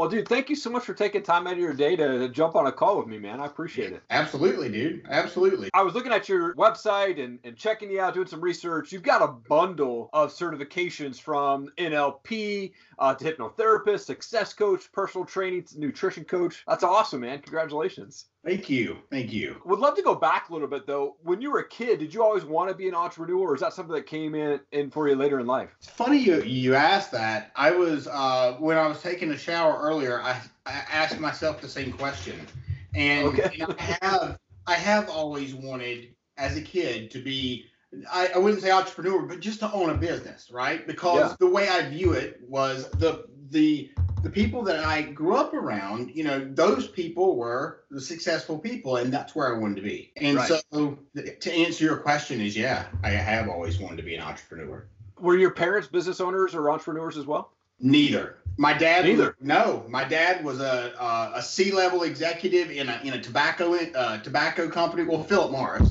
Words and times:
Well, 0.00 0.08
dude, 0.08 0.26
thank 0.26 0.48
you 0.48 0.56
so 0.56 0.70
much 0.70 0.84
for 0.84 0.94
taking 0.94 1.22
time 1.22 1.46
out 1.46 1.52
of 1.52 1.58
your 1.58 1.74
day 1.74 1.94
to, 1.94 2.18
to 2.20 2.28
jump 2.30 2.56
on 2.56 2.66
a 2.66 2.72
call 2.72 2.96
with 2.96 3.06
me, 3.06 3.18
man. 3.18 3.38
I 3.38 3.44
appreciate 3.44 3.92
it. 3.92 4.02
Absolutely, 4.08 4.70
dude. 4.70 5.04
Absolutely. 5.10 5.68
I 5.74 5.82
was 5.82 5.92
looking 5.92 6.10
at 6.10 6.26
your 6.26 6.54
website 6.54 7.22
and, 7.22 7.38
and 7.44 7.54
checking 7.54 7.90
you 7.90 8.00
out, 8.00 8.14
doing 8.14 8.26
some 8.26 8.40
research. 8.40 8.92
You've 8.92 9.02
got 9.02 9.20
a 9.20 9.26
bundle 9.26 10.08
of 10.14 10.32
certifications 10.32 11.20
from 11.20 11.68
NLP 11.76 12.72
uh, 12.98 13.14
to 13.14 13.24
hypnotherapist, 13.26 14.06
success 14.06 14.54
coach, 14.54 14.90
personal 14.90 15.26
training, 15.26 15.66
nutrition 15.76 16.24
coach. 16.24 16.64
That's 16.66 16.82
awesome, 16.82 17.20
man. 17.20 17.40
Congratulations. 17.40 18.24
Thank 18.44 18.70
you. 18.70 18.96
Thank 19.10 19.32
you. 19.32 19.60
Would 19.66 19.80
love 19.80 19.96
to 19.96 20.02
go 20.02 20.14
back 20.14 20.48
a 20.48 20.52
little 20.52 20.68
bit 20.68 20.86
though. 20.86 21.16
When 21.22 21.42
you 21.42 21.50
were 21.50 21.58
a 21.58 21.68
kid, 21.68 21.98
did 21.98 22.14
you 22.14 22.22
always 22.22 22.44
want 22.44 22.70
to 22.70 22.74
be 22.74 22.88
an 22.88 22.94
entrepreneur, 22.94 23.50
or 23.50 23.54
is 23.54 23.60
that 23.60 23.74
something 23.74 23.94
that 23.94 24.06
came 24.06 24.34
in, 24.34 24.60
in 24.72 24.90
for 24.90 25.08
you 25.08 25.14
later 25.14 25.40
in 25.40 25.46
life? 25.46 25.76
It's 25.78 25.90
funny 25.90 26.18
you 26.18 26.42
you 26.42 26.74
asked 26.74 27.12
that. 27.12 27.52
I 27.54 27.70
was 27.70 28.06
uh, 28.06 28.56
when 28.58 28.78
I 28.78 28.86
was 28.86 29.02
taking 29.02 29.30
a 29.30 29.36
shower 29.36 29.78
earlier. 29.78 30.22
I, 30.22 30.40
I 30.64 30.82
asked 30.90 31.20
myself 31.20 31.60
the 31.60 31.68
same 31.68 31.92
question, 31.92 32.46
and, 32.94 33.26
Okay. 33.28 33.50
and 33.60 33.74
I 33.78 33.98
have 34.02 34.38
I 34.66 34.74
have 34.74 35.10
always 35.10 35.54
wanted 35.54 36.14
as 36.38 36.56
a 36.56 36.62
kid 36.62 37.10
to 37.10 37.22
be. 37.22 37.66
I, 38.10 38.30
I 38.36 38.38
wouldn't 38.38 38.62
say 38.62 38.70
entrepreneur, 38.70 39.22
but 39.22 39.40
just 39.40 39.58
to 39.60 39.72
own 39.72 39.90
a 39.90 39.94
business, 39.96 40.48
right? 40.52 40.86
Because 40.86 41.30
Yeah. 41.30 41.36
the 41.40 41.50
way 41.50 41.68
I 41.68 41.88
view 41.88 42.12
it 42.12 42.40
was 42.46 42.88
the 42.92 43.24
the 43.50 43.90
the 44.22 44.30
people 44.30 44.62
that 44.62 44.84
I 44.84 45.00
grew 45.02 45.36
up 45.36 45.54
around, 45.54 46.10
you 46.14 46.24
know, 46.24 46.46
those 46.52 46.86
people 46.88 47.36
were 47.36 47.84
the 47.90 48.00
successful 48.00 48.58
people, 48.58 48.96
and 48.96 49.10
that's 49.12 49.34
where 49.34 49.54
I 49.54 49.58
wanted 49.58 49.76
to 49.76 49.82
be. 49.82 50.12
And 50.16 50.36
Right. 50.36 50.62
so, 50.72 50.98
to 51.14 51.52
answer 51.52 51.84
your 51.84 51.96
question, 51.96 52.40
is 52.40 52.56
yeah, 52.56 52.86
I 53.02 53.10
have 53.10 53.48
always 53.48 53.78
wanted 53.78 53.96
to 53.96 54.02
be 54.02 54.14
an 54.14 54.22
entrepreneur. 54.22 54.86
Were 55.18 55.36
your 55.36 55.50
parents 55.50 55.88
business 55.88 56.20
owners 56.20 56.54
or 56.54 56.70
entrepreneurs 56.70 57.16
as 57.16 57.26
well? 57.26 57.52
Neither. 57.80 58.36
My 58.58 58.74
dad. 58.74 59.06
was- 59.06 59.16
Neither? 59.18 59.36
no, 59.40 59.84
my 59.88 60.04
dad 60.04 60.44
was 60.44 60.60
a 60.60 60.92
a, 61.00 61.38
a 61.38 61.42
C 61.42 61.72
level 61.72 62.02
executive 62.02 62.70
in 62.70 62.88
a 62.90 63.00
in 63.02 63.14
a 63.14 63.20
tobacco 63.22 63.74
uh, 63.74 64.18
tobacco 64.18 64.68
company. 64.68 65.04
Well, 65.04 65.22
Philip 65.24 65.50
Morris. 65.52 65.90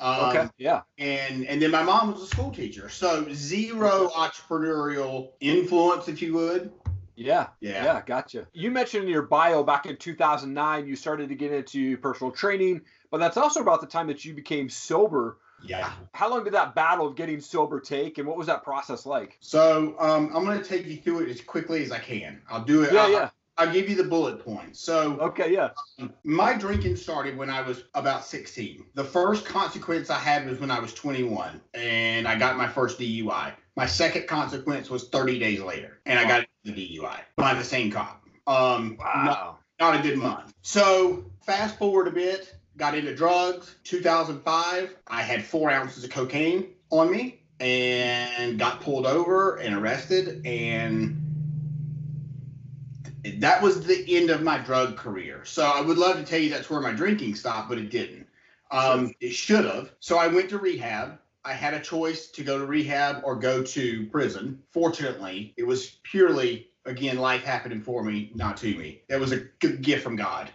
Um, 0.00 0.30
Okay. 0.30 0.48
Yeah. 0.58 0.80
And 0.98 1.46
and 1.46 1.60
then 1.60 1.70
my 1.70 1.82
mom 1.82 2.12
was 2.12 2.22
a 2.22 2.26
school 2.26 2.50
teacher, 2.50 2.88
so 2.88 3.26
zero 3.34 4.08
entrepreneurial 4.14 5.30
influence, 5.40 6.08
if 6.08 6.22
you 6.22 6.32
would. 6.34 6.72
Yeah. 7.16 7.48
Yeah. 7.60 7.84
Yeah, 7.84 8.02
gotcha. 8.04 8.46
You 8.52 8.70
mentioned 8.70 9.04
in 9.04 9.10
your 9.10 9.22
bio 9.22 9.64
back 9.64 9.86
in 9.86 9.96
2009 9.96 10.86
you 10.86 10.96
started 10.96 11.30
to 11.30 11.34
get 11.34 11.52
into 11.52 11.96
personal 11.98 12.30
training, 12.30 12.82
but 13.10 13.18
that's 13.18 13.36
also 13.36 13.60
about 13.60 13.80
the 13.80 13.86
time 13.86 14.06
that 14.08 14.24
you 14.24 14.34
became 14.34 14.68
sober. 14.68 15.38
Yeah. 15.64 15.90
How 16.12 16.30
long 16.30 16.44
did 16.44 16.52
that 16.52 16.74
battle 16.74 17.06
of 17.06 17.16
getting 17.16 17.40
sober 17.40 17.80
take, 17.80 18.18
and 18.18 18.28
what 18.28 18.36
was 18.36 18.46
that 18.46 18.62
process 18.62 19.06
like? 19.06 19.38
So 19.40 19.96
um, 19.98 20.30
I'm 20.34 20.44
going 20.44 20.60
to 20.60 20.64
take 20.64 20.86
you 20.86 20.98
through 20.98 21.20
it 21.20 21.30
as 21.30 21.40
quickly 21.40 21.82
as 21.82 21.90
I 21.90 21.98
can. 21.98 22.42
I'll 22.48 22.62
do 22.62 22.82
it. 22.82 22.92
Yeah, 22.92 23.02
I'll, 23.02 23.10
yeah. 23.10 23.30
I'll 23.58 23.72
give 23.72 23.88
you 23.88 23.96
the 23.96 24.04
bullet 24.04 24.44
points. 24.44 24.80
So 24.80 25.18
Okay, 25.18 25.52
yeah. 25.52 25.70
My 26.24 26.52
drinking 26.52 26.96
started 26.96 27.38
when 27.38 27.48
I 27.48 27.62
was 27.62 27.84
about 27.94 28.24
16. 28.24 28.84
The 28.94 29.04
first 29.04 29.46
consequence 29.46 30.10
I 30.10 30.18
had 30.18 30.46
was 30.46 30.60
when 30.60 30.70
I 30.70 30.78
was 30.78 30.92
21 30.92 31.60
and 31.72 32.28
I 32.28 32.38
got 32.38 32.58
my 32.58 32.68
first 32.68 32.98
DUI. 32.98 33.52
My 33.76 33.86
second 33.86 34.26
consequence 34.26 34.88
was 34.88 35.08
30 35.08 35.38
days 35.38 35.60
later 35.60 35.98
and 36.06 36.18
I 36.18 36.26
got 36.26 36.46
the 36.64 36.72
DUI 36.72 37.20
by 37.36 37.54
the 37.54 37.62
same 37.64 37.90
cop. 37.90 38.24
Um, 38.46 38.96
not, 38.98 39.26
Wow. 39.26 39.58
not 39.78 40.00
a 40.00 40.02
good 40.02 40.18
month. 40.18 40.54
So 40.62 41.24
fast 41.44 41.78
forward 41.78 42.08
a 42.08 42.10
bit, 42.10 42.56
got 42.76 42.94
into 42.96 43.14
drugs. 43.14 43.76
2005, 43.84 44.96
I 45.06 45.22
had 45.22 45.44
four 45.44 45.70
ounces 45.70 46.04
of 46.04 46.10
cocaine 46.10 46.68
on 46.90 47.10
me 47.10 47.42
and 47.60 48.58
got 48.58 48.80
pulled 48.80 49.06
over 49.06 49.56
and 49.56 49.74
arrested 49.74 50.46
and 50.46 51.22
that 53.40 53.60
was 53.60 53.84
the 53.84 54.16
end 54.16 54.30
of 54.30 54.42
my 54.42 54.58
drug 54.58 54.96
career. 54.96 55.44
So 55.44 55.66
I 55.66 55.80
would 55.80 55.98
love 55.98 56.16
to 56.16 56.24
tell 56.24 56.38
you 56.38 56.48
that's 56.48 56.70
where 56.70 56.80
my 56.80 56.92
drinking 56.92 57.34
stopped, 57.34 57.68
but 57.68 57.76
it 57.78 57.90
didn't. 57.90 58.26
Um, 58.70 59.12
it 59.20 59.30
should 59.32 59.64
have. 59.64 59.92
So 60.00 60.16
I 60.16 60.28
went 60.28 60.48
to 60.50 60.58
rehab. 60.58 61.18
I 61.46 61.52
had 61.52 61.74
a 61.74 61.80
choice 61.80 62.26
to 62.32 62.42
go 62.42 62.58
to 62.58 62.66
rehab 62.66 63.22
or 63.24 63.36
go 63.36 63.62
to 63.62 64.06
prison. 64.08 64.60
Fortunately, 64.72 65.54
it 65.56 65.64
was 65.64 65.98
purely, 66.02 66.70
again, 66.84 67.18
life 67.18 67.44
happening 67.44 67.80
for 67.80 68.02
me, 68.02 68.32
not 68.34 68.56
to 68.58 68.76
me. 68.76 69.02
That 69.08 69.20
was 69.20 69.30
a 69.30 69.46
good 69.60 69.80
gift 69.80 70.02
from 70.02 70.16
God. 70.16 70.50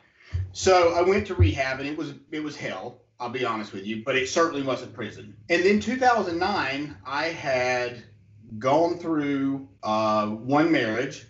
So 0.52 0.94
I 0.94 1.02
went 1.02 1.28
to 1.28 1.36
rehab, 1.36 1.80
and 1.80 1.88
it 1.88 1.98
was 1.98 2.14
it 2.32 2.44
was 2.44 2.58
hell. 2.58 3.02
I'll 3.22 3.30
be 3.30 3.46
honest 3.46 3.72
with 3.72 3.86
you, 3.86 4.04
but 4.04 4.18
it 4.18 4.28
certainly 4.28 4.64
wasn't 4.64 4.94
prison. 4.94 5.38
And 5.50 5.64
then 5.64 5.80
2009, 5.80 6.98
I 7.06 7.26
had 7.26 8.04
gone 8.58 8.98
through 8.98 9.70
uh, 9.84 10.28
one 10.28 10.72
marriage, 10.72 11.28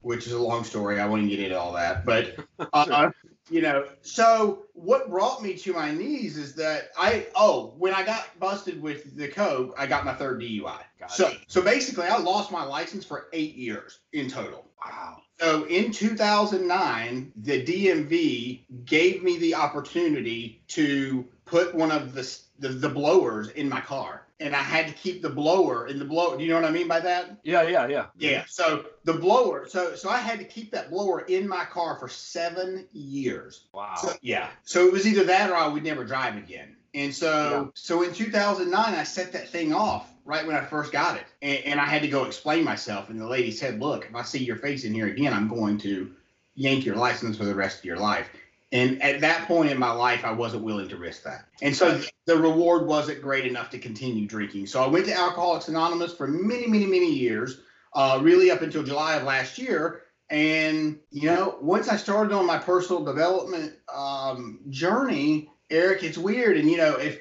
which 0.00 0.26
is 0.26 0.32
a 0.32 0.38
long 0.38 0.64
story. 0.64 0.98
I 0.98 1.06
won't 1.06 1.28
get 1.28 1.38
into 1.38 1.58
all 1.58 1.72
that, 1.74 2.04
but 2.04 2.36
uh, 2.72 3.10
you 3.48 3.60
know. 3.60 3.86
So 4.00 4.64
what 4.82 5.10
brought 5.10 5.42
me 5.42 5.54
to 5.54 5.72
my 5.72 5.90
knees 5.90 6.36
is 6.36 6.54
that 6.54 6.90
I 6.98 7.26
oh 7.34 7.74
when 7.78 7.92
I 7.94 8.04
got 8.04 8.38
busted 8.38 8.80
with 8.80 9.16
the 9.16 9.28
coke, 9.28 9.74
I 9.78 9.86
got 9.86 10.04
my 10.04 10.14
third 10.14 10.40
DUI. 10.40 10.78
Got 11.00 11.10
So 11.10 11.28
it. 11.28 11.38
so 11.48 11.62
basically, 11.62 12.06
I 12.06 12.18
lost 12.18 12.52
my 12.52 12.64
license 12.64 13.04
for 13.04 13.28
eight 13.32 13.54
years 13.54 14.00
in 14.12 14.30
total. 14.30 14.64
Wow. 14.84 15.22
So 15.40 15.64
in 15.66 15.92
2009, 15.92 17.32
the 17.36 17.64
DMV 17.64 18.60
gave 18.84 19.22
me 19.22 19.38
the 19.38 19.54
opportunity 19.54 20.62
to 20.68 21.26
put 21.44 21.74
one 21.74 21.92
of 21.92 22.14
the, 22.14 22.38
the 22.58 22.68
the 22.68 22.88
blowers 22.88 23.48
in 23.50 23.68
my 23.68 23.80
car, 23.80 24.26
and 24.40 24.54
I 24.54 24.62
had 24.62 24.88
to 24.88 24.92
keep 24.94 25.22
the 25.22 25.30
blower 25.30 25.86
in 25.86 25.98
the 25.98 26.04
blow. 26.04 26.36
Do 26.36 26.42
you 26.42 26.50
know 26.50 26.60
what 26.60 26.68
I 26.68 26.72
mean 26.72 26.88
by 26.88 27.00
that? 27.00 27.38
Yeah, 27.44 27.62
yeah, 27.62 27.86
yeah. 27.86 28.06
Yeah. 28.18 28.44
So 28.48 28.86
the 29.04 29.14
blower. 29.14 29.68
So 29.68 29.94
so 29.94 30.10
I 30.10 30.18
had 30.18 30.40
to 30.40 30.44
keep 30.44 30.72
that 30.72 30.90
blower 30.90 31.20
in 31.20 31.46
my 31.48 31.64
car 31.64 31.96
for 31.96 32.08
seven 32.08 32.86
years. 32.92 33.66
Wow. 33.72 33.94
So, 33.96 34.12
yeah. 34.20 34.48
So 34.64 34.86
it 34.86 34.92
was 34.92 35.06
either 35.06 35.24
that 35.24 35.50
or 35.50 35.56
I 35.56 35.68
would 35.68 35.84
never 35.84 36.04
drive 36.04 36.36
again. 36.36 36.74
And 36.98 37.14
so 37.14 37.50
Yeah. 37.50 37.70
so 37.74 38.02
in 38.02 38.12
2009, 38.12 38.94
I 38.94 39.04
set 39.04 39.32
that 39.32 39.48
thing 39.48 39.72
off 39.72 40.10
right 40.24 40.46
when 40.46 40.56
I 40.56 40.64
first 40.64 40.92
got 40.92 41.16
it, 41.16 41.26
and, 41.42 41.58
and 41.64 41.80
I 41.80 41.86
had 41.86 42.02
to 42.02 42.08
go 42.08 42.24
explain 42.24 42.64
myself. 42.64 43.08
And 43.08 43.20
the 43.20 43.26
lady 43.26 43.52
said, 43.52 43.80
"Look, 43.80 44.06
if 44.08 44.14
I 44.14 44.22
see 44.22 44.42
your 44.42 44.56
face 44.56 44.84
in 44.84 44.92
here 44.92 45.06
again, 45.06 45.32
I'm 45.32 45.48
going 45.48 45.78
to 45.78 46.10
yank 46.54 46.84
your 46.84 46.96
license 46.96 47.36
for 47.36 47.44
the 47.44 47.54
rest 47.54 47.78
of 47.78 47.84
your 47.84 47.98
life." 47.98 48.28
And 48.70 49.02
at 49.02 49.20
that 49.22 49.46
point 49.46 49.70
in 49.70 49.78
my 49.78 49.92
life, 49.92 50.24
I 50.24 50.32
wasn't 50.32 50.64
willing 50.64 50.88
to 50.88 50.96
risk 50.96 51.22
that. 51.22 51.46
And 51.62 51.74
so 51.74 52.02
the 52.26 52.36
reward 52.36 52.86
wasn't 52.86 53.22
great 53.22 53.46
enough 53.46 53.70
to 53.70 53.78
continue 53.78 54.26
drinking. 54.26 54.66
So 54.66 54.82
I 54.82 54.86
went 54.88 55.06
to 55.06 55.14
Alcoholics 55.14 55.68
Anonymous 55.68 56.12
for 56.14 56.26
many, 56.26 56.66
many, 56.66 56.84
many 56.84 57.10
years, 57.10 57.60
uh, 57.94 58.18
really 58.20 58.50
up 58.50 58.60
until 58.60 58.82
July 58.82 59.16
of 59.16 59.22
last 59.22 59.56
year. 59.56 60.02
And, 60.28 60.98
you 61.10 61.30
know, 61.30 61.56
once 61.62 61.88
I 61.88 61.96
started 61.96 62.34
on 62.34 62.44
my 62.44 62.58
personal 62.58 63.02
development 63.02 63.72
um, 63.90 64.60
journey, 64.68 65.50
Eric, 65.70 66.02
it's 66.02 66.18
weird. 66.18 66.56
And, 66.56 66.70
you 66.70 66.76
know, 66.76 66.96
if, 66.96 67.20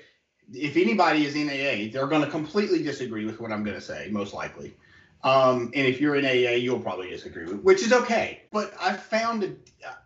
if 0.54 0.78
anybody 0.78 1.26
is 1.26 1.36
NAA, 1.36 1.92
they're 1.92 2.08
going 2.08 2.24
to 2.24 2.30
completely 2.30 2.82
disagree 2.82 3.26
with 3.26 3.40
what 3.40 3.52
I'm 3.52 3.64
going 3.64 3.76
to 3.76 3.82
say, 3.82 4.10
most 4.12 4.34
likely. 4.34 4.76
Um, 5.24 5.72
and 5.74 5.88
if 5.88 6.00
you're 6.00 6.16
in 6.16 6.26
AA, 6.26 6.56
you'll 6.56 6.80
probably 6.80 7.10
disagree 7.10 7.46
with, 7.46 7.62
which 7.62 7.82
is 7.82 7.92
okay. 7.92 8.44
But 8.52 8.74
I 8.80 8.94
found 8.94 9.58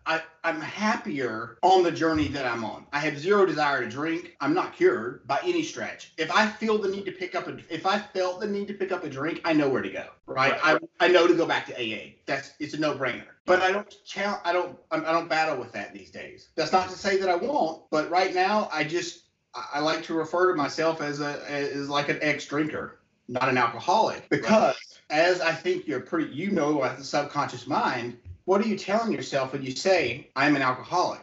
I, 0.06 0.22
I'm 0.44 0.60
happier 0.60 1.58
on 1.62 1.82
the 1.82 1.90
journey 1.90 2.28
that 2.28 2.46
I'm 2.46 2.64
on. 2.64 2.86
I 2.92 3.00
have 3.00 3.18
zero 3.18 3.46
desire 3.46 3.82
to 3.82 3.88
drink. 3.88 4.36
I'm 4.40 4.54
not 4.54 4.74
cured 4.74 5.26
by 5.26 5.40
any 5.44 5.62
stretch. 5.62 6.12
If 6.18 6.30
I 6.30 6.46
feel 6.46 6.78
the 6.78 6.88
need 6.88 7.04
to 7.06 7.12
pick 7.12 7.34
up 7.34 7.46
a, 7.48 7.56
if 7.70 7.86
I 7.86 7.98
felt 7.98 8.40
the 8.40 8.46
need 8.46 8.68
to 8.68 8.74
pick 8.74 8.92
up 8.92 9.04
a 9.04 9.08
drink, 9.08 9.40
I 9.44 9.52
know 9.52 9.68
where 9.68 9.82
to 9.82 9.90
go. 9.90 10.06
Right? 10.26 10.52
Right, 10.52 10.78
I, 11.00 11.04
I 11.06 11.08
know 11.08 11.26
to 11.26 11.34
go 11.34 11.46
back 11.46 11.66
to 11.66 11.74
AA. 11.74 12.12
That's 12.26 12.52
it's 12.58 12.74
a 12.74 12.80
no 12.80 12.94
brainer. 12.94 13.24
But 13.44 13.60
I 13.60 13.72
don't 13.72 13.92
challenge. 14.04 14.40
I 14.44 14.52
don't. 14.52 14.78
I 14.90 15.00
don't 15.12 15.28
battle 15.28 15.58
with 15.58 15.72
that 15.72 15.92
these 15.92 16.10
days. 16.10 16.48
That's 16.54 16.72
not 16.72 16.88
to 16.90 16.96
say 16.96 17.16
that 17.18 17.28
I 17.28 17.36
won't. 17.36 17.82
But 17.90 18.08
right 18.08 18.32
now, 18.32 18.68
I 18.72 18.84
just 18.84 19.24
I 19.54 19.80
like 19.80 20.02
to 20.04 20.14
refer 20.14 20.52
to 20.52 20.56
myself 20.56 21.02
as 21.02 21.20
a 21.20 21.42
as 21.50 21.88
like 21.88 22.08
an 22.08 22.18
ex 22.22 22.46
drinker, 22.46 23.00
not 23.28 23.48
an 23.48 23.58
alcoholic, 23.58 24.28
because 24.28 24.91
as 25.12 25.42
I 25.42 25.52
think 25.52 25.86
you're 25.86 26.00
pretty, 26.00 26.32
you 26.32 26.50
know, 26.50 26.82
at 26.82 26.96
the 26.96 27.04
subconscious 27.04 27.66
mind, 27.66 28.18
what 28.46 28.60
are 28.62 28.66
you 28.66 28.78
telling 28.78 29.12
yourself 29.12 29.52
when 29.52 29.62
you 29.62 29.70
say 29.70 30.30
I'm 30.34 30.56
an 30.56 30.62
alcoholic? 30.62 31.20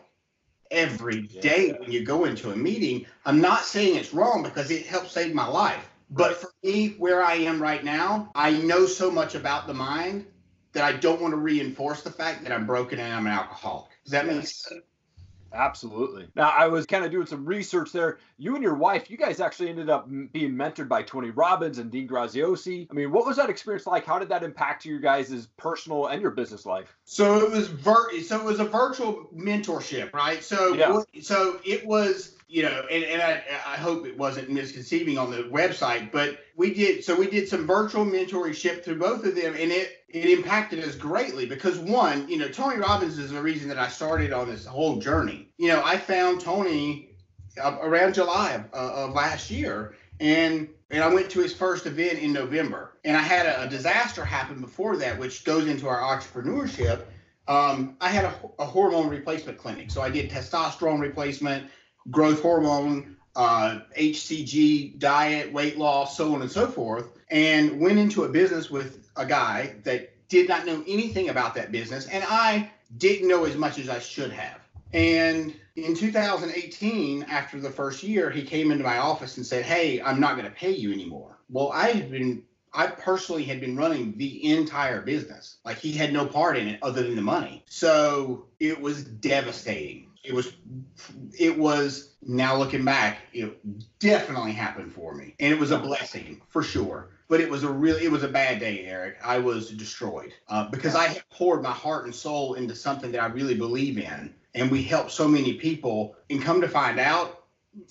Every 0.71 1.23
day 1.23 1.73
when 1.79 1.91
you 1.91 2.05
go 2.05 2.25
into 2.25 2.51
a 2.51 2.55
meeting, 2.55 3.07
I'm 3.25 3.41
not 3.41 3.65
saying 3.65 3.95
it's 3.95 4.13
wrong 4.13 4.43
because 4.43 4.69
it 4.69 4.85
helped 4.85 5.09
save 5.09 5.33
my 5.33 5.47
life. 5.47 5.89
But 6.11 6.37
for 6.37 6.51
me, 6.63 6.89
where 6.99 7.23
I 7.23 7.33
am 7.33 7.61
right 7.61 7.83
now, 7.83 8.31
I 8.35 8.51
know 8.51 8.85
so 8.85 9.09
much 9.09 9.33
about 9.33 9.65
the 9.65 9.73
mind 9.73 10.27
that 10.73 10.83
I 10.83 10.93
don't 10.93 11.19
want 11.19 11.31
to 11.31 11.37
reinforce 11.37 12.03
the 12.03 12.11
fact 12.11 12.43
that 12.43 12.51
I'm 12.51 12.67
broken 12.67 12.99
and 12.99 13.11
I'm 13.11 13.25
an 13.25 13.33
alcoholic. 13.33 13.89
Does 14.03 14.11
that 14.11 14.27
make 14.27 14.45
sense? 14.45 14.83
Absolutely. 15.53 16.27
Now, 16.35 16.49
I 16.49 16.67
was 16.67 16.85
kind 16.85 17.03
of 17.03 17.11
doing 17.11 17.25
some 17.25 17.45
research 17.45 17.91
there. 17.91 18.19
You 18.37 18.55
and 18.55 18.63
your 18.63 18.75
wife, 18.75 19.09
you 19.09 19.17
guys 19.17 19.39
actually 19.39 19.69
ended 19.69 19.89
up 19.89 20.05
m- 20.07 20.29
being 20.31 20.53
mentored 20.53 20.87
by 20.87 21.03
Tony 21.03 21.29
Robbins 21.31 21.77
and 21.79 21.91
Dean 21.91 22.07
Graziosi. 22.07 22.87
I 22.89 22.93
mean, 22.93 23.11
what 23.11 23.25
was 23.25 23.37
that 23.37 23.49
experience 23.49 23.85
like? 23.87 24.05
How 24.05 24.19
did 24.19 24.29
that 24.29 24.43
impact 24.43 24.85
your 24.85 24.99
guys' 24.99 25.47
personal 25.57 26.07
and 26.07 26.21
your 26.21 26.31
business 26.31 26.65
life? 26.65 26.95
So 27.05 27.39
it 27.45 27.51
was 27.51 27.67
vir- 27.67 28.21
so 28.21 28.39
it 28.39 28.43
was 28.45 28.59
a 28.59 28.65
virtual 28.65 29.29
mentorship, 29.35 30.13
right? 30.13 30.43
So 30.43 30.73
Yeah. 30.73 31.01
so 31.21 31.59
it 31.65 31.85
was 31.85 32.35
you 32.49 32.63
know, 32.63 32.83
and, 32.91 33.03
and 33.03 33.21
I, 33.21 33.43
I 33.65 33.75
hope 33.75 34.07
it 34.07 34.17
wasn't 34.17 34.49
misconceiving 34.49 35.19
on 35.19 35.29
the 35.29 35.43
website, 35.43 36.11
but 36.11 36.39
we 36.55 36.73
did 36.73 37.03
so 37.03 37.15
we 37.15 37.29
did 37.29 37.47
some 37.47 37.67
virtual 37.67 38.03
mentorship 38.03 38.83
through 38.83 38.97
both 38.97 39.23
of 39.23 39.35
them, 39.35 39.53
and 39.53 39.71
it 39.71 40.03
it 40.09 40.25
impacted 40.25 40.83
us 40.83 40.95
greatly 40.95 41.45
because 41.45 41.77
one, 41.77 42.27
you 42.27 42.39
know, 42.39 42.47
Tony 42.47 42.77
Robbins 42.77 43.19
is 43.19 43.29
the 43.29 43.41
reason 43.41 43.69
that 43.69 43.77
I 43.77 43.87
started 43.87 44.33
on 44.33 44.49
this 44.49 44.65
whole 44.65 44.97
journey. 44.97 45.47
You 45.57 45.67
know, 45.67 45.83
I 45.85 45.97
found 45.97 46.41
Tony 46.41 47.11
uh, 47.61 47.77
around 47.81 48.15
July 48.15 48.53
of, 48.53 48.63
uh, 48.73 49.05
of 49.05 49.13
last 49.13 49.51
year, 49.51 49.95
and 50.19 50.67
and 50.89 51.03
I 51.03 51.13
went 51.13 51.29
to 51.29 51.39
his 51.41 51.53
first 51.53 51.85
event 51.85 52.17
in 52.17 52.33
November, 52.33 52.97
and 53.05 53.15
I 53.15 53.21
had 53.21 53.45
a, 53.45 53.63
a 53.65 53.69
disaster 53.69 54.25
happen 54.25 54.59
before 54.59 54.97
that, 54.97 55.19
which 55.19 55.43
goes 55.43 55.67
into 55.67 55.87
our 55.87 55.99
entrepreneurship. 56.01 57.03
Um, 57.47 57.95
I 58.01 58.09
had 58.09 58.25
a, 58.25 58.33
a 58.57 58.65
hormone 58.65 59.07
replacement 59.07 59.59
clinic, 59.59 59.91
so 59.91 60.01
I 60.01 60.09
did 60.09 60.31
testosterone 60.31 60.99
replacement 60.99 61.69
growth 62.11 62.41
hormone, 62.41 63.15
uh, 63.35 63.79
HCG, 63.97 64.99
diet, 64.99 65.51
weight 65.51 65.77
loss, 65.77 66.17
so 66.17 66.33
on 66.33 66.41
and 66.41 66.51
so 66.51 66.67
forth, 66.67 67.07
and 67.29 67.79
went 67.79 67.99
into 67.99 68.23
a 68.23 68.29
business 68.29 68.69
with 68.69 69.09
a 69.15 69.25
guy 69.25 69.75
that 69.83 70.13
did 70.29 70.47
not 70.47 70.65
know 70.65 70.83
anything 70.87 71.29
about 71.29 71.55
that 71.55 71.71
business, 71.71 72.07
and 72.07 72.23
I 72.27 72.71
didn't 72.97 73.27
know 73.27 73.45
as 73.45 73.55
much 73.55 73.79
as 73.79 73.89
I 73.89 73.99
should 73.99 74.31
have. 74.31 74.59
And 74.93 75.53
in 75.75 75.95
2018, 75.95 77.23
after 77.23 77.59
the 77.59 77.69
first 77.69 78.03
year, 78.03 78.29
he 78.29 78.43
came 78.43 78.71
into 78.71 78.83
my 78.83 78.97
office 78.97 79.37
and 79.37 79.45
said, 79.45 79.63
Hey, 79.63 80.01
I'm 80.01 80.19
not 80.19 80.35
going 80.35 80.45
to 80.45 80.55
pay 80.55 80.71
you 80.71 80.91
anymore. 80.91 81.37
Well, 81.49 81.71
I 81.71 81.89
had 81.89 82.11
been, 82.11 82.43
I 82.73 82.87
personally 82.87 83.43
had 83.43 83.59
been 83.59 83.75
running 83.75 84.17
the 84.17 84.51
entire 84.53 85.01
business. 85.01 85.57
Like 85.65 85.77
he 85.77 85.91
had 85.91 86.13
no 86.13 86.25
part 86.25 86.57
in 86.57 86.67
it 86.67 86.79
other 86.81 87.03
than 87.03 87.15
the 87.15 87.21
money. 87.21 87.63
So 87.67 88.45
it 88.59 88.79
was 88.79 89.03
devastating. 89.03 90.07
It 90.23 90.33
was 90.33 90.53
it 91.37 91.57
was 91.57 92.15
now 92.21 92.57
looking 92.57 92.83
back 92.83 93.19
it 93.33 93.57
definitely 93.99 94.51
happened 94.51 94.93
for 94.93 95.15
me. 95.15 95.35
And 95.39 95.51
it 95.51 95.59
was 95.59 95.71
a 95.71 95.79
blessing 95.79 96.41
for 96.49 96.61
sure. 96.61 97.09
But 97.27 97.41
it 97.41 97.49
was 97.49 97.63
a 97.63 97.71
really 97.71 98.05
it 98.05 98.11
was 98.11 98.23
a 98.23 98.27
bad 98.27 98.59
day 98.59 98.85
eric. 98.85 99.17
I 99.23 99.39
was 99.39 99.71
destroyed 99.71 100.33
uh, 100.47 100.69
because 100.69 100.95
i 100.95 101.07
had 101.07 101.23
poured 101.29 101.63
my 101.63 101.71
heart 101.71 102.05
and 102.05 102.13
soul 102.13 102.55
into 102.55 102.75
something 102.75 103.11
that 103.13 103.21
i 103.21 103.27
really 103.27 103.55
believe 103.55 103.97
in. 103.97 104.33
And 104.55 104.69
we 104.69 104.83
helped 104.83 105.11
so 105.11 105.27
many 105.27 105.53
people. 105.53 106.15
And 106.29 106.41
come 106.41 106.61
to 106.61 106.67
find 106.67 106.99
out 106.99 107.38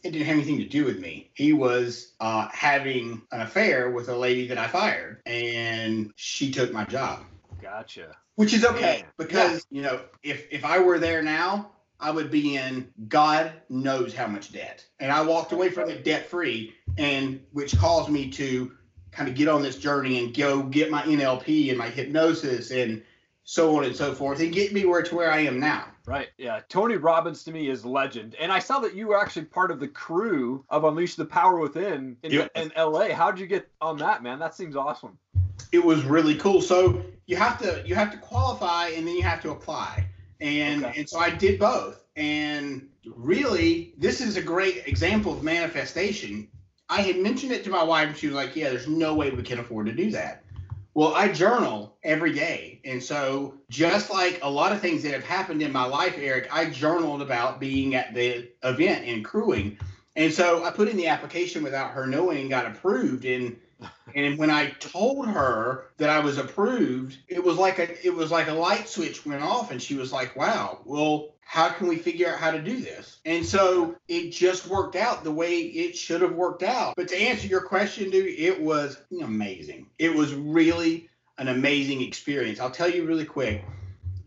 it 0.02 0.10
didn't 0.10 0.26
have 0.26 0.36
anything 0.36 0.58
to 0.58 0.66
do 0.66 0.84
with 0.84 0.98
me. 0.98 1.30
He 1.34 1.52
was 1.52 2.12
uh, 2.20 2.48
having 2.52 3.22
an 3.32 3.40
affair 3.40 3.90
with 3.90 4.08
a 4.08 4.16
lady 4.16 4.46
that 4.48 4.58
I 4.58 4.66
fired, 4.66 5.20
and 5.26 6.12
she 6.16 6.50
took 6.50 6.72
my 6.72 6.84
job. 6.84 7.24
Gotcha. 7.60 8.12
Which 8.36 8.54
is 8.54 8.64
okay 8.64 9.04
because 9.16 9.66
yeah. 9.70 9.76
you 9.76 9.82
know 9.82 10.00
if 10.22 10.46
if 10.50 10.64
I 10.64 10.78
were 10.78 10.98
there 10.98 11.22
now, 11.22 11.72
I 12.00 12.10
would 12.10 12.30
be 12.30 12.56
in 12.56 12.92
God 13.08 13.52
knows 13.68 14.14
how 14.14 14.26
much 14.28 14.52
debt. 14.52 14.86
And 15.00 15.10
I 15.10 15.22
walked 15.22 15.52
away 15.52 15.70
from 15.70 15.90
it 15.90 16.04
debt 16.04 16.28
free, 16.28 16.74
and 16.96 17.40
which 17.52 17.76
caused 17.76 18.10
me 18.10 18.30
to 18.30 18.72
kind 19.10 19.28
of 19.28 19.34
get 19.34 19.48
on 19.48 19.62
this 19.62 19.76
journey 19.76 20.22
and 20.24 20.36
go 20.36 20.62
get 20.62 20.90
my 20.90 21.02
NLP 21.02 21.70
and 21.70 21.78
my 21.78 21.88
hypnosis 21.88 22.70
and 22.70 23.02
so 23.50 23.78
on 23.78 23.84
and 23.84 23.96
so 23.96 24.12
forth 24.12 24.40
and 24.40 24.52
get 24.52 24.74
me 24.74 24.84
where 24.84 25.00
to 25.00 25.14
where 25.14 25.32
I 25.32 25.38
am 25.38 25.58
now. 25.58 25.86
Right. 26.04 26.28
Yeah. 26.36 26.60
Tony 26.68 26.96
Robbins 26.96 27.44
to 27.44 27.50
me 27.50 27.70
is 27.70 27.82
legend. 27.82 28.36
And 28.38 28.52
I 28.52 28.58
saw 28.58 28.78
that 28.80 28.94
you 28.94 29.06
were 29.06 29.18
actually 29.18 29.46
part 29.46 29.70
of 29.70 29.80
the 29.80 29.88
crew 29.88 30.62
of 30.68 30.84
Unleash 30.84 31.14
the 31.14 31.24
Power 31.24 31.58
Within 31.58 32.18
in, 32.22 32.30
yep. 32.30 32.50
in 32.54 32.70
LA. 32.76 33.14
How 33.14 33.30
did 33.30 33.40
you 33.40 33.46
get 33.46 33.66
on 33.80 33.96
that, 33.98 34.22
man? 34.22 34.38
That 34.38 34.54
seems 34.54 34.76
awesome. 34.76 35.16
It 35.72 35.82
was 35.82 36.04
really 36.04 36.34
cool. 36.34 36.60
So 36.60 37.02
you 37.24 37.36
have 37.36 37.58
to 37.60 37.82
you 37.86 37.94
have 37.94 38.12
to 38.12 38.18
qualify 38.18 38.88
and 38.88 39.08
then 39.08 39.16
you 39.16 39.22
have 39.22 39.40
to 39.40 39.50
apply 39.50 40.06
and 40.42 40.84
okay. 40.84 41.00
and 41.00 41.08
so 41.08 41.18
I 41.18 41.30
did 41.30 41.58
both. 41.58 42.04
And 42.16 42.86
really, 43.16 43.94
this 43.96 44.20
is 44.20 44.36
a 44.36 44.42
great 44.42 44.86
example 44.86 45.32
of 45.32 45.42
manifestation. 45.42 46.48
I 46.90 47.00
had 47.00 47.16
mentioned 47.16 47.52
it 47.52 47.64
to 47.64 47.70
my 47.70 47.82
wife, 47.82 48.08
and 48.08 48.16
she 48.16 48.26
was 48.26 48.36
like, 48.36 48.56
"Yeah, 48.56 48.68
there's 48.70 48.88
no 48.88 49.14
way 49.14 49.30
we 49.30 49.42
can 49.42 49.58
afford 49.58 49.86
to 49.86 49.92
do 49.92 50.10
that." 50.10 50.44
Well, 50.98 51.14
I 51.14 51.28
journal 51.28 51.96
every 52.02 52.32
day, 52.32 52.80
and 52.84 53.00
so 53.00 53.54
just 53.70 54.10
like 54.10 54.40
a 54.42 54.50
lot 54.50 54.72
of 54.72 54.80
things 54.80 55.04
that 55.04 55.12
have 55.12 55.22
happened 55.22 55.62
in 55.62 55.70
my 55.70 55.84
life, 55.84 56.16
Eric, 56.18 56.48
I 56.50 56.70
journaled 56.70 57.22
about 57.22 57.60
being 57.60 57.94
at 57.94 58.14
the 58.14 58.48
event 58.64 59.06
and 59.06 59.24
crewing, 59.24 59.78
and 60.16 60.32
so 60.32 60.64
I 60.64 60.72
put 60.72 60.88
in 60.88 60.96
the 60.96 61.06
application 61.06 61.62
without 61.62 61.92
her 61.92 62.04
knowing 62.04 62.48
got 62.48 62.66
approved. 62.66 63.24
And 63.24 63.56
and 64.14 64.38
when 64.38 64.50
I 64.50 64.70
told 64.70 65.28
her 65.28 65.90
that 65.98 66.10
I 66.10 66.20
was 66.20 66.38
approved, 66.38 67.16
it 67.28 67.42
was 67.42 67.56
like 67.56 67.78
a 67.78 68.06
it 68.06 68.14
was 68.14 68.30
like 68.30 68.48
a 68.48 68.54
light 68.54 68.88
switch 68.88 69.24
went 69.24 69.42
off 69.42 69.70
and 69.70 69.80
she 69.80 69.94
was 69.94 70.12
like, 70.12 70.36
"Wow, 70.36 70.80
well, 70.84 71.34
how 71.40 71.68
can 71.68 71.88
we 71.88 71.96
figure 71.96 72.28
out 72.28 72.38
how 72.38 72.50
to 72.50 72.60
do 72.60 72.80
this?" 72.80 73.20
And 73.24 73.44
so 73.44 73.96
it 74.08 74.30
just 74.30 74.66
worked 74.66 74.96
out 74.96 75.24
the 75.24 75.32
way 75.32 75.60
it 75.60 75.96
should 75.96 76.22
have 76.22 76.34
worked 76.34 76.62
out. 76.62 76.94
But 76.96 77.08
to 77.08 77.16
answer 77.16 77.46
your 77.46 77.62
question, 77.62 78.10
dude, 78.10 78.38
it 78.38 78.60
was 78.60 79.00
amazing. 79.22 79.90
It 79.98 80.14
was 80.14 80.34
really 80.34 81.08
an 81.38 81.48
amazing 81.48 82.02
experience. 82.02 82.58
I'll 82.58 82.70
tell 82.70 82.90
you 82.90 83.06
really 83.06 83.24
quick. 83.24 83.64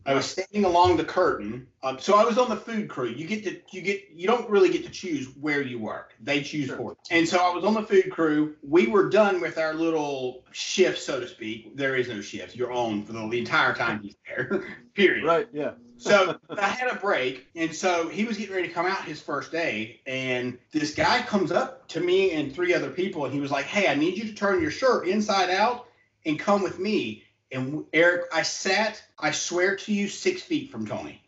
I 0.05 0.13
was 0.15 0.25
standing 0.25 0.65
along 0.65 0.97
the 0.97 1.03
curtain. 1.03 1.67
Um, 1.83 1.99
so 1.99 2.15
I 2.15 2.23
was 2.23 2.37
on 2.37 2.49
the 2.49 2.55
food 2.55 2.89
crew. 2.89 3.09
You 3.09 3.27
get 3.27 3.43
to 3.43 3.61
you 3.75 3.81
get 3.81 4.09
you 4.13 4.27
don't 4.27 4.49
really 4.49 4.69
get 4.69 4.83
to 4.85 4.89
choose 4.89 5.27
where 5.39 5.61
you 5.61 5.79
work. 5.79 6.15
They 6.19 6.41
choose 6.41 6.67
sure. 6.67 6.77
for 6.77 6.91
you. 6.91 6.97
And 7.17 7.27
so 7.27 7.37
I 7.37 7.53
was 7.53 7.63
on 7.63 7.73
the 7.73 7.83
food 7.83 8.09
crew. 8.11 8.55
We 8.63 8.87
were 8.87 9.09
done 9.09 9.41
with 9.41 9.57
our 9.57 9.73
little 9.73 10.43
shift, 10.51 10.99
so 10.99 11.19
to 11.19 11.27
speak. 11.27 11.75
There 11.77 11.95
is 11.95 12.07
no 12.07 12.21
shift. 12.21 12.55
You're 12.55 12.71
on 12.71 13.03
for 13.03 13.13
the, 13.13 13.27
the 13.27 13.39
entire 13.39 13.73
time 13.75 14.01
he's 14.01 14.15
there. 14.27 14.65
Period. 14.95 15.23
Right. 15.23 15.47
Yeah. 15.53 15.71
so 15.97 16.37
I 16.49 16.67
had 16.67 16.91
a 16.91 16.95
break, 16.95 17.47
and 17.55 17.73
so 17.73 18.09
he 18.09 18.25
was 18.25 18.37
getting 18.37 18.55
ready 18.55 18.67
to 18.67 18.73
come 18.73 18.87
out 18.87 19.05
his 19.05 19.21
first 19.21 19.51
day, 19.51 20.01
and 20.07 20.57
this 20.71 20.95
guy 20.95 21.21
comes 21.21 21.51
up 21.51 21.87
to 21.89 21.99
me 21.99 22.31
and 22.31 22.53
three 22.53 22.73
other 22.73 22.89
people, 22.89 23.25
and 23.25 23.33
he 23.33 23.39
was 23.39 23.51
like, 23.51 23.65
"Hey, 23.65 23.87
I 23.87 23.95
need 23.95 24.17
you 24.17 24.25
to 24.25 24.33
turn 24.33 24.61
your 24.61 24.71
shirt 24.71 25.07
inside 25.07 25.51
out 25.51 25.87
and 26.25 26.39
come 26.39 26.63
with 26.63 26.79
me." 26.79 27.23
And 27.51 27.85
Eric, 27.93 28.25
I 28.33 28.43
sat, 28.43 29.03
I 29.19 29.31
swear 29.31 29.75
to 29.75 29.93
you, 29.93 30.07
six 30.07 30.41
feet 30.41 30.71
from 30.71 30.87
Tony. 30.87 31.21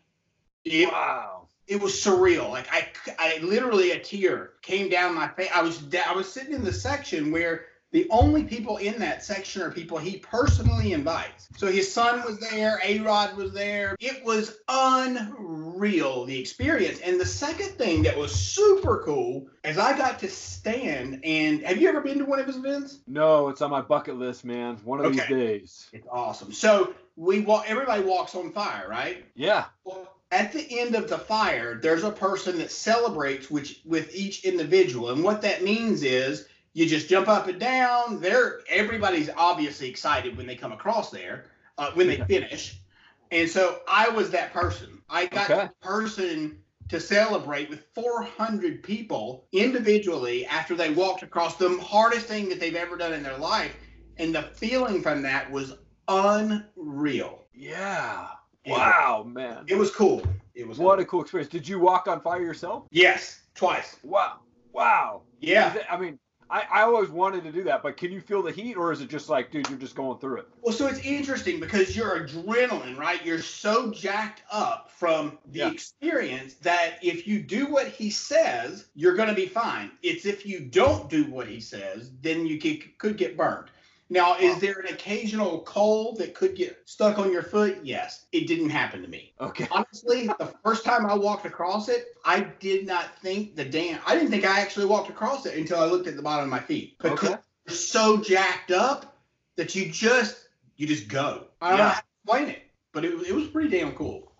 It, 0.64 0.90
wow. 0.90 1.48
It 1.66 1.80
was 1.80 1.92
surreal. 1.94 2.50
Like 2.50 2.66
I, 2.72 2.88
I 3.18 3.38
literally 3.42 3.92
a 3.92 3.98
tear 3.98 4.52
came 4.62 4.88
down 4.88 5.14
my 5.14 5.28
face. 5.28 5.50
I 5.54 5.62
was, 5.62 5.82
I 6.06 6.12
was 6.14 6.30
sitting 6.30 6.54
in 6.54 6.64
the 6.64 6.72
section 6.72 7.30
where 7.30 7.66
the 7.94 8.08
only 8.10 8.42
people 8.42 8.78
in 8.78 8.98
that 8.98 9.22
section 9.22 9.62
are 9.62 9.70
people 9.70 9.98
he 9.98 10.16
personally 10.16 10.94
invites. 10.94 11.46
So 11.56 11.68
his 11.68 11.90
son 11.90 12.24
was 12.24 12.40
there, 12.40 12.80
A 12.82 12.98
Rod 12.98 13.36
was 13.36 13.52
there. 13.52 13.94
It 14.00 14.24
was 14.24 14.56
unreal, 14.68 16.24
the 16.24 16.36
experience. 16.36 16.98
And 16.98 17.20
the 17.20 17.24
second 17.24 17.68
thing 17.78 18.02
that 18.02 18.18
was 18.18 18.34
super 18.34 19.04
cool 19.04 19.46
is 19.62 19.78
I 19.78 19.96
got 19.96 20.18
to 20.18 20.28
stand 20.28 21.20
and 21.22 21.62
have 21.62 21.80
you 21.80 21.88
ever 21.88 22.00
been 22.00 22.18
to 22.18 22.24
one 22.24 22.40
of 22.40 22.48
his 22.48 22.56
events? 22.56 22.98
No, 23.06 23.48
it's 23.48 23.62
on 23.62 23.70
my 23.70 23.80
bucket 23.80 24.16
list, 24.16 24.44
man. 24.44 24.76
One 24.82 24.98
of 24.98 25.06
okay. 25.06 25.18
these 25.18 25.28
days. 25.28 25.88
It's 25.92 26.08
awesome. 26.10 26.50
So 26.50 26.94
we 27.14 27.42
walk 27.42 27.66
everybody 27.68 28.02
walks 28.02 28.34
on 28.34 28.50
fire, 28.50 28.88
right? 28.88 29.24
Yeah. 29.36 29.66
Well, 29.84 30.12
at 30.32 30.52
the 30.52 30.80
end 30.80 30.96
of 30.96 31.08
the 31.08 31.18
fire, 31.18 31.78
there's 31.80 32.02
a 32.02 32.10
person 32.10 32.58
that 32.58 32.72
celebrates 32.72 33.48
which 33.48 33.82
with 33.84 34.12
each 34.12 34.44
individual. 34.44 35.10
And 35.10 35.22
what 35.22 35.42
that 35.42 35.62
means 35.62 36.02
is 36.02 36.48
you 36.74 36.86
just 36.86 37.08
jump 37.08 37.28
up 37.28 37.46
and 37.46 37.58
down. 37.58 38.20
There, 38.20 38.60
everybody's 38.68 39.30
obviously 39.36 39.88
excited 39.88 40.36
when 40.36 40.46
they 40.46 40.56
come 40.56 40.72
across 40.72 41.10
there, 41.10 41.46
uh, 41.78 41.92
when 41.94 42.08
they 42.08 42.16
finish. 42.28 42.80
And 43.30 43.48
so 43.48 43.80
I 43.88 44.08
was 44.10 44.30
that 44.30 44.52
person. 44.52 45.00
I 45.08 45.26
got 45.26 45.50
okay. 45.50 45.68
the 45.68 45.86
person 45.86 46.58
to 46.88 47.00
celebrate 47.00 47.70
with 47.70 47.86
400 47.94 48.82
people 48.82 49.46
individually 49.52 50.44
after 50.46 50.74
they 50.74 50.90
walked 50.90 51.22
across 51.22 51.56
the 51.56 51.78
hardest 51.80 52.26
thing 52.26 52.48
that 52.50 52.60
they've 52.60 52.74
ever 52.74 52.96
done 52.96 53.12
in 53.12 53.22
their 53.22 53.38
life. 53.38 53.74
And 54.18 54.34
the 54.34 54.42
feeling 54.42 55.02
from 55.02 55.22
that 55.22 55.50
was 55.50 55.74
unreal. 56.08 57.44
Yeah. 57.54 58.28
Wow, 58.66 59.24
man. 59.26 59.64
It 59.68 59.76
was 59.76 59.90
cool. 59.90 60.22
It 60.54 60.66
was 60.66 60.78
what 60.78 60.96
cool. 60.96 61.02
a 61.02 61.06
cool 61.06 61.20
experience. 61.22 61.50
Did 61.50 61.68
you 61.68 61.78
walk 61.78 62.08
on 62.08 62.20
fire 62.20 62.42
yourself? 62.42 62.86
Yes, 62.90 63.42
twice. 63.54 63.96
Wow. 64.02 64.40
Wow. 64.72 65.22
Yeah. 65.40 65.76
I 65.90 65.96
mean, 65.96 66.18
I, 66.50 66.64
I 66.72 66.82
always 66.82 67.08
wanted 67.08 67.44
to 67.44 67.52
do 67.52 67.64
that, 67.64 67.82
but 67.82 67.96
can 67.96 68.12
you 68.12 68.20
feel 68.20 68.42
the 68.42 68.52
heat, 68.52 68.76
or 68.76 68.92
is 68.92 69.00
it 69.00 69.08
just 69.08 69.28
like, 69.28 69.50
dude, 69.50 69.68
you're 69.68 69.78
just 69.78 69.94
going 69.94 70.18
through 70.18 70.38
it? 70.38 70.48
Well, 70.62 70.74
so 70.74 70.86
it's 70.86 71.00
interesting 71.00 71.60
because 71.60 71.96
your 71.96 72.20
adrenaline, 72.20 72.96
right? 72.96 73.24
You're 73.24 73.42
so 73.42 73.90
jacked 73.90 74.42
up 74.50 74.90
from 74.90 75.38
the 75.50 75.60
yeah. 75.60 75.70
experience 75.70 76.54
that 76.54 76.98
if 77.02 77.26
you 77.26 77.40
do 77.40 77.66
what 77.66 77.88
he 77.88 78.10
says, 78.10 78.86
you're 78.94 79.16
going 79.16 79.28
to 79.28 79.34
be 79.34 79.46
fine. 79.46 79.90
It's 80.02 80.26
if 80.26 80.46
you 80.46 80.60
don't 80.60 81.08
do 81.08 81.24
what 81.24 81.46
he 81.46 81.60
says, 81.60 82.10
then 82.20 82.46
you 82.46 82.58
could, 82.58 82.98
could 82.98 83.16
get 83.16 83.36
burned. 83.36 83.70
Now, 84.10 84.36
is 84.36 84.58
there 84.60 84.78
an 84.80 84.92
occasional 84.92 85.62
cold 85.62 86.18
that 86.18 86.34
could 86.34 86.54
get 86.54 86.78
stuck 86.84 87.18
on 87.18 87.32
your 87.32 87.42
foot? 87.42 87.78
Yes. 87.82 88.26
It 88.32 88.46
didn't 88.46 88.68
happen 88.68 89.00
to 89.02 89.08
me. 89.08 89.32
Okay. 89.40 89.66
Honestly, 89.70 90.26
the 90.26 90.54
first 90.62 90.84
time 90.84 91.06
I 91.06 91.14
walked 91.14 91.46
across 91.46 91.88
it, 91.88 92.08
I 92.24 92.40
did 92.60 92.86
not 92.86 93.18
think 93.20 93.56
the 93.56 93.64
damn 93.64 94.00
I 94.06 94.14
didn't 94.14 94.30
think 94.30 94.44
I 94.44 94.60
actually 94.60 94.86
walked 94.86 95.08
across 95.08 95.46
it 95.46 95.56
until 95.56 95.80
I 95.80 95.86
looked 95.86 96.06
at 96.06 96.16
the 96.16 96.22
bottom 96.22 96.44
of 96.44 96.50
my 96.50 96.60
feet. 96.60 96.98
Because 96.98 97.18
okay. 97.18 97.28
you're 97.66 97.76
so 97.76 98.18
jacked 98.18 98.70
up 98.70 99.16
that 99.56 99.74
you 99.74 99.90
just 99.90 100.48
you 100.76 100.86
just 100.86 101.08
go. 101.08 101.46
I 101.60 101.70
don't 101.70 101.78
yeah. 101.78 101.84
know 101.84 101.90
how 101.90 102.00
to 102.00 102.06
explain 102.24 102.48
it, 102.50 102.62
but 102.92 103.04
it, 103.04 103.14
it 103.26 103.34
was 103.34 103.48
pretty 103.48 103.70
damn 103.70 103.94
cool. 103.94 104.33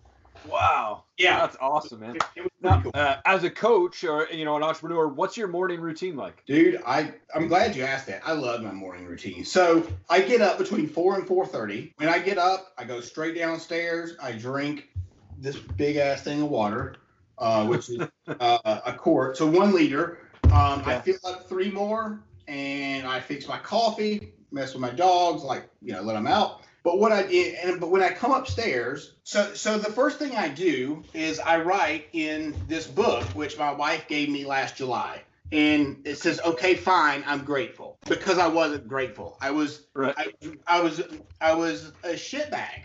Wow. 0.49 1.03
Yeah. 1.17 1.39
That's 1.39 1.57
awesome, 1.61 2.01
man. 2.01 2.15
It, 2.17 2.23
it 2.35 2.41
was 2.41 2.51
Now, 2.61 2.81
cool. 2.81 2.91
uh, 2.93 3.17
as 3.25 3.43
a 3.43 3.49
coach 3.49 4.03
or 4.03 4.27
you 4.31 4.45
know 4.45 4.55
an 4.55 4.63
entrepreneur, 4.63 5.07
what's 5.07 5.37
your 5.37 5.47
morning 5.47 5.79
routine 5.79 6.15
like? 6.15 6.43
Dude, 6.45 6.81
I 6.85 7.13
I'm 7.33 7.47
glad 7.47 7.75
you 7.75 7.83
asked 7.83 8.07
that. 8.07 8.21
I 8.25 8.33
love 8.33 8.61
my 8.61 8.71
morning 8.71 9.05
routine. 9.05 9.45
So 9.45 9.87
I 10.09 10.21
get 10.21 10.41
up 10.41 10.57
between 10.57 10.87
four 10.87 11.15
and 11.15 11.25
four 11.27 11.45
thirty. 11.45 11.93
When 11.97 12.09
I 12.09 12.19
get 12.19 12.37
up, 12.37 12.73
I 12.77 12.83
go 12.83 12.99
straight 13.01 13.35
downstairs. 13.35 14.15
I 14.21 14.33
drink 14.33 14.89
this 15.37 15.57
big 15.57 15.97
ass 15.97 16.23
thing 16.23 16.41
of 16.41 16.49
water, 16.49 16.95
uh, 17.37 17.65
which 17.65 17.89
is 17.89 17.99
uh, 18.39 18.79
a 18.85 18.93
quart, 18.93 19.37
so 19.37 19.45
one 19.45 19.73
liter. 19.73 20.19
Um, 20.45 20.83
I 20.85 21.01
fill 21.03 21.17
up 21.25 21.49
three 21.49 21.71
more, 21.71 22.21
and 22.47 23.07
I 23.07 23.19
fix 23.19 23.47
my 23.47 23.57
coffee, 23.57 24.33
mess 24.51 24.73
with 24.73 24.81
my 24.81 24.91
dogs, 24.91 25.43
like 25.43 25.69
you 25.81 25.93
know, 25.93 26.01
let 26.01 26.13
them 26.13 26.27
out. 26.27 26.61
But 26.85 26.99
what 26.99 27.11
I 27.11 27.23
did, 27.23 27.55
and 27.55 27.81
but 27.81 27.89
when 27.89 28.03
I 28.03 28.11
come 28.11 28.31
upstairs, 28.31 29.15
so 29.23 29.55
so 29.55 29.79
the 29.79 29.91
first 29.91 30.19
thing 30.19 30.35
I 30.37 30.49
do 30.49 31.03
is 31.15 31.39
I 31.39 31.59
write 31.61 32.09
in 32.13 32.55
this 32.67 32.87
book, 32.87 33.23
which 33.35 33.57
my 33.57 33.73
wife 33.73 34.07
gave 34.07 34.29
me 34.29 34.45
last 34.45 34.77
July, 34.77 35.23
and 35.51 36.03
it 36.05 36.19
says, 36.19 36.39
"Okay, 36.45 36.75
fine, 36.75 37.23
I'm 37.27 37.43
grateful," 37.43 37.97
because 38.07 38.37
I 38.37 38.47
wasn't 38.47 38.87
grateful. 38.87 39.37
I 39.41 39.51
was 39.51 39.87
Right. 39.95 40.13
I, 40.15 40.33
I 40.67 40.81
was 40.81 41.01
I 41.41 41.55
was 41.55 41.91
a 42.03 42.13
shitbag. 42.13 42.83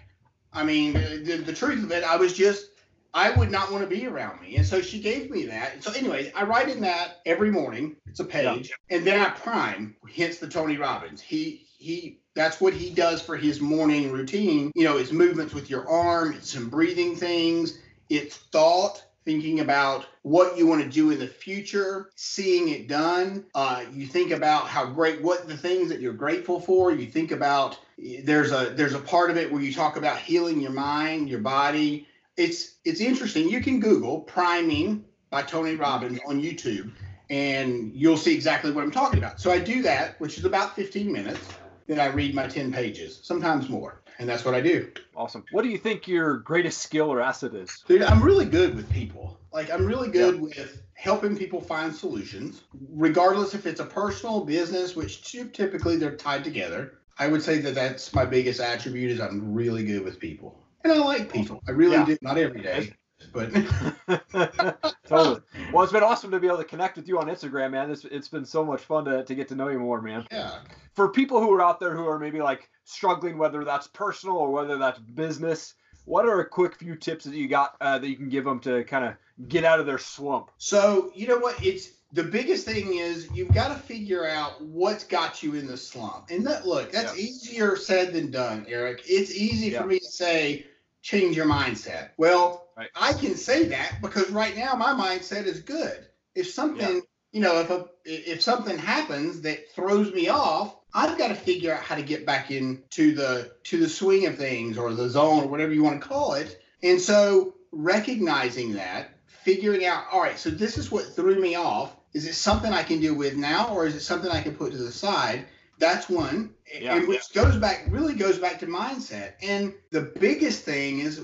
I 0.55 0.65
mean, 0.65 0.95
the, 0.95 1.43
the 1.47 1.53
truth 1.53 1.85
of 1.85 1.93
it, 1.93 2.03
I 2.03 2.17
was 2.17 2.33
just 2.33 2.69
I 3.13 3.33
would 3.33 3.51
not 3.51 3.73
want 3.73 3.89
to 3.89 3.95
be 3.97 4.07
around 4.07 4.41
me, 4.41 4.57
and 4.57 4.67
so 4.67 4.81
she 4.81 5.01
gave 5.01 5.31
me 5.31 5.47
that. 5.47 5.85
So, 5.85 5.93
anyways, 5.93 6.33
I 6.35 6.45
write 6.45 6.71
in 6.71 6.81
that 6.83 7.21
every 7.27 7.51
morning. 7.51 7.97
It's 8.07 8.21
a 8.21 8.25
page, 8.25 8.73
and 8.89 9.07
then 9.07 9.21
I 9.21 9.31
prime. 9.31 9.97
Hence 10.17 10.39
the 10.39 10.49
Tony 10.49 10.79
Robbins. 10.79 11.21
He 11.21 11.67
he. 11.79 12.21
That's 12.41 12.59
what 12.59 12.73
he 12.73 12.89
does 12.89 13.21
for 13.21 13.37
his 13.37 13.61
morning 13.61 14.11
routine. 14.11 14.73
You 14.75 14.85
know, 14.85 14.97
it's 14.97 15.13
movements 15.13 15.53
with 15.53 15.69
your 15.69 15.87
arm. 15.87 16.33
It's 16.33 16.51
some 16.51 16.71
breathing 16.71 17.15
things. 17.15 17.81
It's 18.09 18.35
thought 18.35 19.05
thinking 19.27 19.61
about 19.61 20.07
what 20.23 20.57
you 20.57 20.67
want 20.67 20.83
to 20.83 20.89
do 20.89 21.11
in 21.11 21.19
the 21.19 21.27
future, 21.27 22.09
seeing 22.15 22.71
it 22.71 22.89
done. 22.89 23.45
Uh, 23.55 23.85
you 23.93 24.07
think 24.07 24.31
about 24.31 24.69
how 24.69 24.87
great, 24.87 25.21
what 25.21 25.49
the 25.49 25.57
things 25.57 25.91
that 25.91 26.01
you're 26.01 26.15
grateful 26.15 26.59
for. 26.59 26.91
You 26.91 27.05
think 27.05 27.31
about 27.31 27.79
there's 27.99 28.53
a 28.53 28.73
there's 28.75 28.95
a 28.95 29.01
part 29.01 29.31
of 29.31 29.37
it 29.37 29.53
where 29.53 29.61
you 29.61 29.71
talk 29.71 29.99
about 29.99 30.17
healing 30.17 30.63
your 30.63 30.73
mind, 30.73 31.29
your 31.29 31.41
body. 31.41 32.09
It's 32.39 32.77
it's 32.87 33.03
interesting. 33.03 33.51
You 33.51 33.61
can 33.61 33.81
Google 33.81 34.21
priming 34.21 35.05
by 35.29 35.43
Tony 35.43 35.75
Robbins 35.77 36.19
on 36.27 36.41
YouTube, 36.41 36.91
and 37.29 37.93
you'll 37.95 38.17
see 38.17 38.35
exactly 38.35 38.73
what 38.73 38.83
I'm 38.83 38.91
talking 38.91 39.19
about. 39.19 39.43
So 39.43 39.51
I 39.51 39.59
do 39.59 39.83
that, 39.83 40.19
which 40.21 40.39
is 40.39 40.47
about 40.47 40.75
15 40.75 41.13
minutes. 41.13 41.47
Then 41.91 41.99
I 41.99 42.07
read 42.07 42.37
my 42.37 42.47
10 42.47 42.73
pages, 42.73 43.19
sometimes 43.25 43.69
more, 43.69 44.01
and 44.21 44.29
that's 44.29 44.45
what 44.45 44.55
I 44.55 44.61
do. 44.61 44.93
Awesome. 45.17 45.45
What 45.51 45.63
do 45.63 45.71
you 45.71 45.77
think 45.77 46.07
your 46.07 46.37
greatest 46.37 46.83
skill 46.83 47.13
or 47.13 47.21
asset 47.21 47.53
is? 47.53 47.83
Dude, 47.89 48.03
I'm 48.03 48.23
really 48.23 48.45
good 48.45 48.77
with 48.77 48.89
people. 48.93 49.41
Like 49.53 49.73
I'm 49.73 49.85
really 49.85 50.09
good 50.09 50.41
with 50.41 50.83
helping 50.95 51.37
people 51.37 51.61
find 51.61 51.93
solutions, 51.93 52.63
regardless 52.93 53.55
if 53.55 53.67
it's 53.67 53.81
a 53.81 53.85
personal 53.85 54.45
business, 54.45 54.95
which 54.95 55.33
typically 55.53 55.97
they're 55.97 56.15
tied 56.15 56.45
together. 56.45 57.01
I 57.19 57.27
would 57.27 57.43
say 57.43 57.59
that 57.59 57.75
that's 57.75 58.15
my 58.15 58.25
biggest 58.25 58.61
attribute 58.61 59.11
is 59.11 59.21
I'm 59.21 59.53
really 59.53 59.85
good 59.85 60.05
with 60.05 60.21
people, 60.21 60.63
and 60.85 60.93
I 60.93 60.99
like 60.99 61.33
people. 61.33 61.61
I 61.67 61.73
really 61.73 61.97
Yeah. 61.97 62.05
do. 62.07 62.17
Not 62.23 62.39
every 62.39 62.63
day, 62.63 62.95
but 63.33 63.53
totally. 65.07 65.41
Well, 65.73 65.83
it's 65.85 65.93
been 65.93 66.03
awesome 66.03 66.31
to 66.31 66.41
be 66.41 66.47
able 66.47 66.59
to 66.59 66.65
connect 66.65 66.97
with 66.97 67.09
you 67.09 67.19
on 67.19 67.27
Instagram, 67.27 67.73
man. 67.73 67.91
It's, 67.91 68.05
it's 68.05 68.29
been 68.29 68.45
so 68.45 68.65
much 68.65 68.83
fun 68.83 69.05
to, 69.05 69.25
to 69.25 69.35
get 69.35 69.49
to 69.49 69.55
know 69.55 69.69
you 69.69 69.79
more, 69.79 70.01
man. 70.01 70.27
yeah. 70.31 70.59
For 70.95 71.09
people 71.09 71.41
who 71.41 71.53
are 71.53 71.63
out 71.63 71.81
there 71.81 71.95
who 71.95 72.07
are 72.09 72.19
maybe 72.19 72.41
like 72.41 72.69
struggling, 72.85 73.39
whether 73.39 73.65
that's 73.65 73.87
personal 73.87 74.37
or 74.37 74.51
whether 74.51 74.77
that's 74.77 74.99
business, 74.99 75.75
what 76.05 76.27
are 76.27 76.41
a 76.41 76.49
quick 76.49 76.75
few 76.77 76.97
tips 76.97 77.25
that 77.25 77.35
you 77.35 77.49
got 77.49 77.77
uh, 77.81 77.99
that 77.99 78.09
you 78.09 78.17
can 78.17 78.29
give 78.29 78.45
them 78.45 78.59
to 78.61 78.85
kind 78.85 79.05
of 79.05 79.15
get 79.49 79.65
out 79.65 79.81
of 79.81 79.87
their 79.87 79.99
slump? 79.99 80.51
So 80.59 81.13
you 81.15 81.27
know 81.29 81.39
what? 81.39 81.63
It's 81.65 81.91
the 82.13 82.25
biggest 82.25 82.67
thing 82.67 82.95
is 82.95 83.29
you've 83.33 83.55
got 83.55 83.69
to 83.69 83.75
figure 83.77 84.27
out 84.27 84.61
what's 84.63 85.05
got 85.05 85.43
you 85.45 85.55
in 85.55 85.67
the 85.69 85.77
slump. 85.77 86.27
And 86.31 86.45
that 86.47 86.67
look, 86.67 86.91
that's 86.91 87.17
Yeah. 87.17 87.23
easier 87.25 87.77
said 87.77 88.13
than 88.13 88.31
done, 88.33 88.67
Eric. 88.69 89.03
It's 89.07 89.31
easy 89.31 89.69
Yeah. 89.71 89.83
for 89.83 89.87
me 89.87 90.01
to 90.01 90.05
say 90.11 90.67
change 91.03 91.37
your 91.37 91.47
mindset. 91.47 92.11
Well, 92.17 92.67
Right. 92.81 92.89
I 92.97 93.13
can 93.13 93.37
say 93.37 93.65
that 93.67 93.99
because 94.01 94.31
right 94.31 94.57
now 94.57 94.75
my 94.75 94.95
mindset 94.95 95.45
is 95.45 95.61
good. 95.61 96.07
If 96.35 96.49
something, 96.49 96.95
Yeah. 96.97 97.01
you 97.31 97.41
know, 97.43 97.61
if 97.61 97.69
a 97.69 97.91
if 98.07 98.41
something 98.41 98.79
happens 98.79 99.43
that 99.43 99.71
throws 99.73 100.15
me 100.15 100.31
off, 100.31 100.77
I've 100.95 101.19
got 101.19 101.29
to 101.29 101.35
figure 101.35 101.75
out 101.75 101.83
how 101.83 101.97
to 101.97 102.03
get 102.03 102.25
back 102.25 102.51
into 102.51 103.15
the 103.15 103.53
to 103.65 103.79
the 103.79 103.89
swing 103.89 104.25
of 104.27 104.39
things 104.39 104.79
or 104.79 104.95
the 104.95 105.11
zone 105.11 105.45
or 105.45 105.49
whatever 105.49 105.75
you 105.75 105.83
want 105.83 106.01
to 106.01 106.09
call 106.09 106.33
it. 106.33 106.59
And 106.83 106.99
so 106.99 107.53
recognizing 107.71 108.73
that, 108.73 109.11
figuring 109.27 109.85
out, 109.85 110.05
all 110.11 110.23
right, 110.23 110.39
so 110.39 110.49
this 110.49 110.79
is 110.79 110.91
what 110.91 111.15
threw 111.15 111.39
me 111.39 111.57
off. 111.57 111.95
Is 112.15 112.27
it 112.27 112.35
something 112.35 112.73
I 112.73 112.83
can 112.83 112.99
deal 113.01 113.15
with 113.15 113.37
now, 113.37 113.75
or 113.75 113.87
is 113.87 113.95
it 113.95 114.01
something 114.01 114.31
I 114.31 114.41
can 114.41 114.57
put 114.57 114.73
to 114.73 114.79
the 114.79 114.91
side? 114.91 115.45
That's 115.79 116.09
one, 116.09 116.55
Yeah, 116.81 116.97
and 116.97 117.09
which 117.09 117.33
goes 117.35 117.57
back, 117.57 117.85
really 117.89 118.15
goes 118.15 118.39
back 118.39 118.59
to 118.61 118.67
mindset. 118.67 119.35
And 119.43 119.75
the 119.91 120.01
biggest 120.01 120.65
thing 120.65 121.01
is 121.01 121.21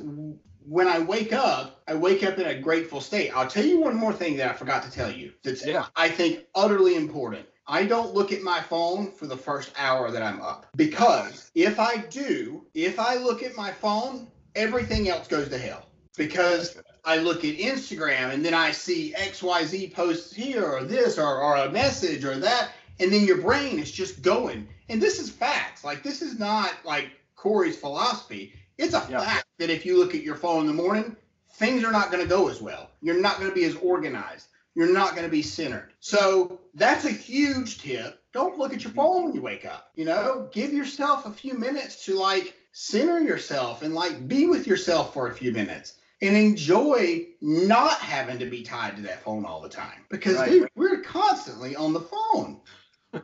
when 0.69 0.89
I 0.89 0.99
wake 0.99 1.33
up, 1.33 1.83
I 1.87 1.95
wake 1.95 2.25
up 2.25 2.39
in 2.39 2.47
a 2.47 2.59
grateful 2.59 3.01
state. 3.01 3.31
I'll 3.31 3.47
tell 3.47 3.65
you 3.65 3.81
one 3.81 3.95
more 3.95 4.13
thing 4.13 4.37
that 4.37 4.51
I 4.51 4.53
forgot 4.53 4.83
to 4.83 4.91
tell 4.91 5.11
you. 5.11 5.33
That's 5.43 5.65
Yeah. 5.65 5.87
I 5.95 6.09
think 6.09 6.47
utterly 6.55 6.97
important. 6.97 7.47
I 7.69 7.85
don't 7.85 8.15
look 8.15 8.33
at 8.33 8.43
my 8.43 8.61
phone 8.61 9.11
for 9.11 9.27
the 9.27 9.37
first 9.37 9.73
hour 9.77 10.11
that 10.11 10.23
I'm 10.23 10.41
up 10.41 10.67
because 10.77 11.51
if 11.55 11.81
I 11.81 11.97
do, 11.97 12.65
if 12.75 12.99
I 12.99 13.17
look 13.17 13.43
at 13.43 13.57
my 13.57 13.73
phone, 13.73 14.29
everything 14.55 15.09
else 15.09 15.27
goes 15.27 15.49
to 15.49 15.59
hell 15.59 15.87
because 16.17 16.77
I 17.05 17.19
look 17.19 17.45
at 17.45 17.57
Instagram 17.57 18.33
and 18.33 18.45
then 18.45 18.55
I 18.55 18.71
see 18.71 19.15
XYZ 19.17 19.95
posts 19.95 20.35
here 20.35 20.65
or 20.65 20.85
this 20.85 21.19
or, 21.19 21.41
or 21.41 21.57
a 21.57 21.71
message 21.71 22.25
or 22.25 22.39
that. 22.39 22.71
And 22.99 23.13
then 23.13 23.25
your 23.25 23.43
brain 23.43 23.79
is 23.79 23.93
just 23.93 24.23
going. 24.23 24.69
And 24.89 25.03
this 25.03 25.19
is 25.19 25.29
facts. 25.29 25.85
Like, 25.85 26.03
this 26.03 26.23
is 26.23 26.39
not 26.39 26.73
like 26.85 27.11
Corey's 27.35 27.77
philosophy. 27.77 28.55
It's 28.79 28.95
a 28.95 29.07
Yeah. 29.11 29.21
fact 29.21 29.47
that 29.59 29.71
if 29.71 29.87
you 29.87 29.99
look 29.99 30.15
at 30.15 30.23
your 30.23 30.37
phone 30.37 30.63
in 30.63 30.67
the 30.67 30.73
morning, 30.73 31.17
things 31.55 31.85
are 31.85 31.93
not 31.93 32.11
going 32.11 32.23
to 32.23 32.29
go 32.29 32.49
as 32.49 32.61
well. 32.61 32.91
You're 33.01 33.21
not 33.21 33.39
going 33.39 33.51
to 33.51 33.55
be 33.55 33.65
as 33.65 33.77
organized. 33.77 34.49
You're 34.75 34.93
not 34.93 35.13
going 35.13 35.25
to 35.25 35.31
be 35.31 35.43
centered. 35.43 35.93
So 36.01 36.61
that's 36.75 37.07
a 37.07 37.11
huge 37.11 37.79
tip. 37.79 38.23
Don't 38.33 38.59
look 38.59 38.75
at 38.75 38.83
your 38.85 38.91
mm-hmm. 38.91 39.01
phone 39.01 39.25
when 39.25 39.35
you 39.35 39.41
wake 39.41 39.65
up. 39.65 39.91
You 39.95 40.05
know, 40.05 40.49
give 40.53 40.73
yourself 40.73 41.25
a 41.25 41.31
few 41.31 41.55
minutes 41.55 42.05
to 42.05 42.15
like 42.15 42.55
center 42.73 43.21
yourself 43.21 43.83
and 43.83 43.95
like 43.95 44.29
be 44.29 44.47
with 44.47 44.67
yourself 44.67 45.15
for 45.15 45.29
a 45.29 45.35
few 45.35 45.51
minutes 45.53 45.95
and 46.21 46.37
enjoy 46.37 47.27
not 47.41 47.99
having 48.01 48.39
to 48.39 48.47
be 48.47 48.63
tied 48.63 48.97
to 48.97 49.03
that 49.03 49.23
phone 49.23 49.47
all 49.47 49.61
the 49.63 49.69
time. 49.69 50.05
Because 50.11 50.37
Right. 50.37 50.51
dude, 50.51 50.71
we're 50.75 51.01
constantly 51.01 51.75
on 51.75 51.95
the 51.95 52.01
phone. 52.01 52.61